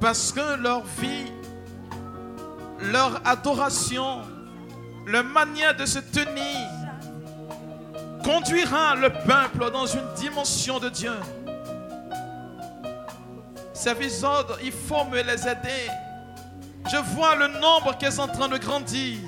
[0.00, 1.30] Parce que leur vie,
[2.90, 4.22] leur adoration,
[5.06, 6.68] leur manière de se tenir
[8.24, 11.14] conduira le peuple dans une dimension de Dieu.
[13.74, 15.86] Ces visodes, il faut me les aider.
[16.90, 19.18] Je vois le nombre qui est en train de grandir.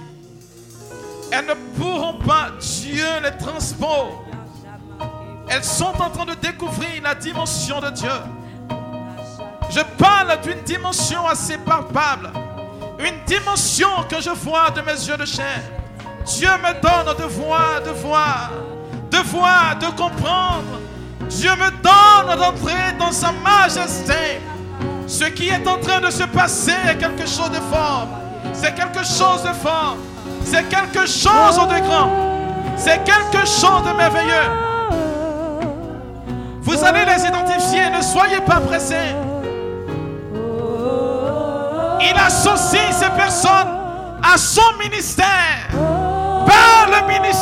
[1.30, 4.23] Elles ne pourront pas, Dieu les transpose.
[5.48, 8.10] Elles sont en train de découvrir la dimension de Dieu.
[9.70, 12.30] Je parle d'une dimension assez palpable.
[12.98, 15.62] Une dimension que je vois de mes yeux de chair.
[16.24, 18.50] Dieu me donne de voir, de voir,
[19.10, 20.80] de voir, de comprendre.
[21.28, 24.40] Dieu me donne d'entrer dans sa majesté.
[25.06, 28.08] Ce qui est en train de se passer est quelque chose de fort.
[28.52, 29.96] C'est quelque chose de fort.
[30.44, 32.10] C'est quelque chose de grand.
[32.76, 34.73] C'est quelque chose de merveilleux.
[36.64, 37.90] Vous allez les identifier.
[37.90, 39.14] Ne soyez pas pressés.
[42.00, 43.78] Il associe ces personnes
[44.22, 45.68] à son ministère.
[45.70, 47.33] Par le ministère.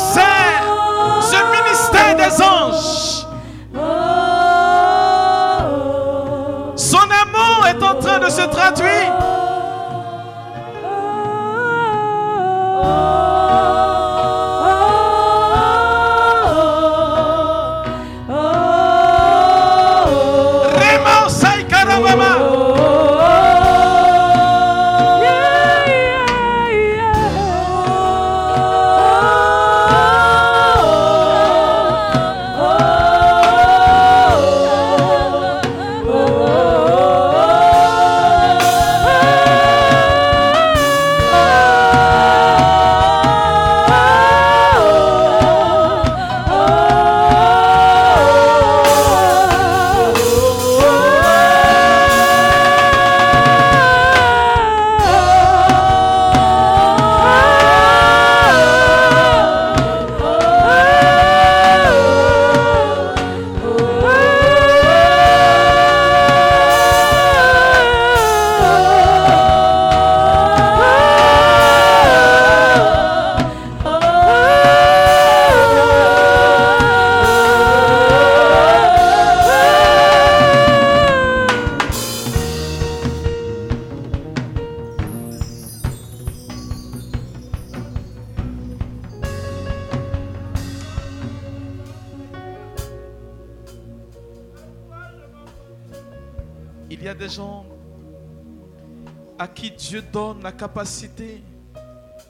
[100.53, 101.43] Capacité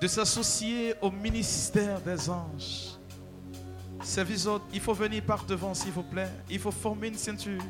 [0.01, 2.97] de s'associer au ministère des anges.
[4.03, 6.29] Ces autres, il faut venir par devant, s'il vous plaît.
[6.49, 7.61] Il faut former une ceinture.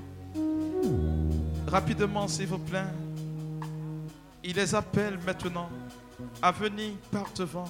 [1.67, 2.85] Rapidement, s'il vous plaît.
[4.43, 5.69] Il les appelle maintenant
[6.41, 7.69] à venir par devant.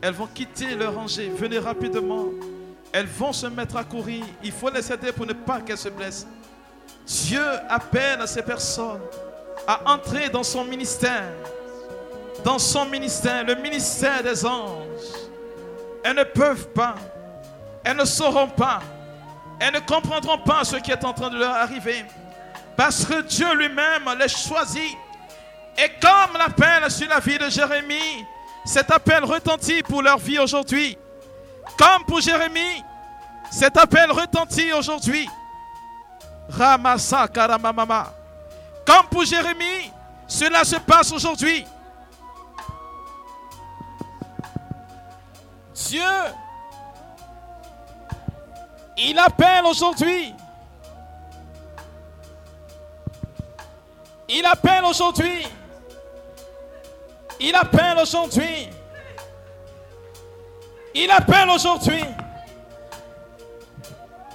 [0.00, 1.28] Elles vont quitter leur rangée.
[1.28, 2.26] Venez rapidement.
[2.92, 4.24] Elles vont se mettre à courir.
[4.42, 6.26] Il faut les aider pour ne pas qu'elles se blessent.
[7.06, 9.00] Dieu appelle ces personnes
[9.66, 11.32] à entrer dans son ministère.
[12.44, 14.88] Dans son ministère, le ministère des anges.
[16.04, 16.94] Elles ne peuvent pas.
[17.84, 18.80] Elles ne sauront pas.
[19.60, 22.04] Elles ne comprendront pas ce qui est en train de leur arriver.
[22.76, 24.96] Parce que Dieu lui-même les choisit.
[25.78, 28.24] Et comme l'appel sur la vie de Jérémie,
[28.64, 30.98] cet appel retentit pour leur vie aujourd'hui.
[31.78, 32.82] Comme pour Jérémie,
[33.50, 35.28] cet appel retentit aujourd'hui.
[36.48, 38.12] Ramasa Karamamama.
[38.84, 39.90] Comme pour Jérémie,
[40.26, 41.64] cela se passe aujourd'hui.
[45.88, 46.02] Dieu,
[48.96, 50.34] il appelle aujourd'hui.
[54.28, 55.46] Il appelle aujourd'hui.
[57.40, 58.68] Il appelle aujourd'hui.
[60.94, 62.04] Il appelle aujourd'hui.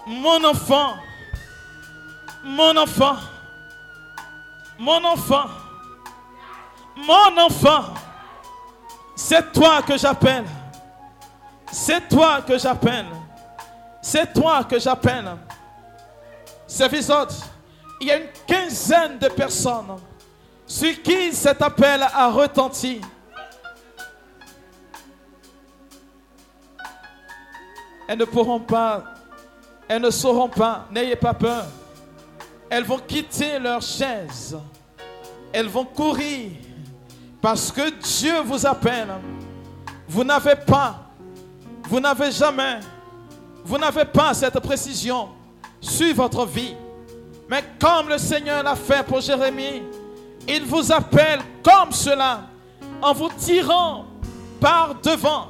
[0.06, 0.96] Mon enfant.
[2.44, 3.18] Mon enfant.
[4.78, 5.46] Mon enfant.
[6.96, 7.94] Mon enfant.
[9.16, 10.46] C'est toi que j'appelle.
[11.72, 13.08] C'est toi que j'appelle.
[14.02, 15.38] C'est toi que j'appelle.
[16.66, 17.12] Service.
[18.00, 19.98] Il y a une quinzaine de personnes
[20.66, 23.02] sur qui cet appel a retenti.
[28.08, 29.04] Elles ne pourront pas,
[29.88, 31.66] elles ne sauront pas, n'ayez pas peur.
[32.70, 34.58] Elles vont quitter leur chaise.
[35.52, 36.52] Elles vont courir
[37.42, 39.10] parce que Dieu vous appelle.
[40.08, 41.07] Vous n'avez pas,
[41.88, 42.80] vous n'avez jamais,
[43.64, 45.30] vous n'avez pas cette précision
[45.80, 46.76] sur votre vie.
[47.50, 49.84] Mais comme le Seigneur l'a fait pour Jérémie,
[50.48, 52.42] il vous appelle comme cela,
[53.02, 54.06] en vous tirant
[54.60, 55.50] par devant.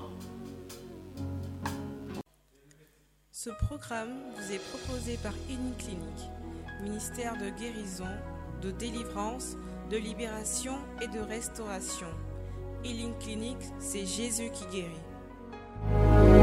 [3.32, 6.30] Ce programme vous est proposé par Clinique,
[6.84, 8.06] ministère de guérison,
[8.62, 9.56] de délivrance,
[9.90, 12.08] de libération et de restauration.
[12.84, 15.07] Healing Clinic, c'est Jésus qui guérit.
[15.86, 16.37] Thank you.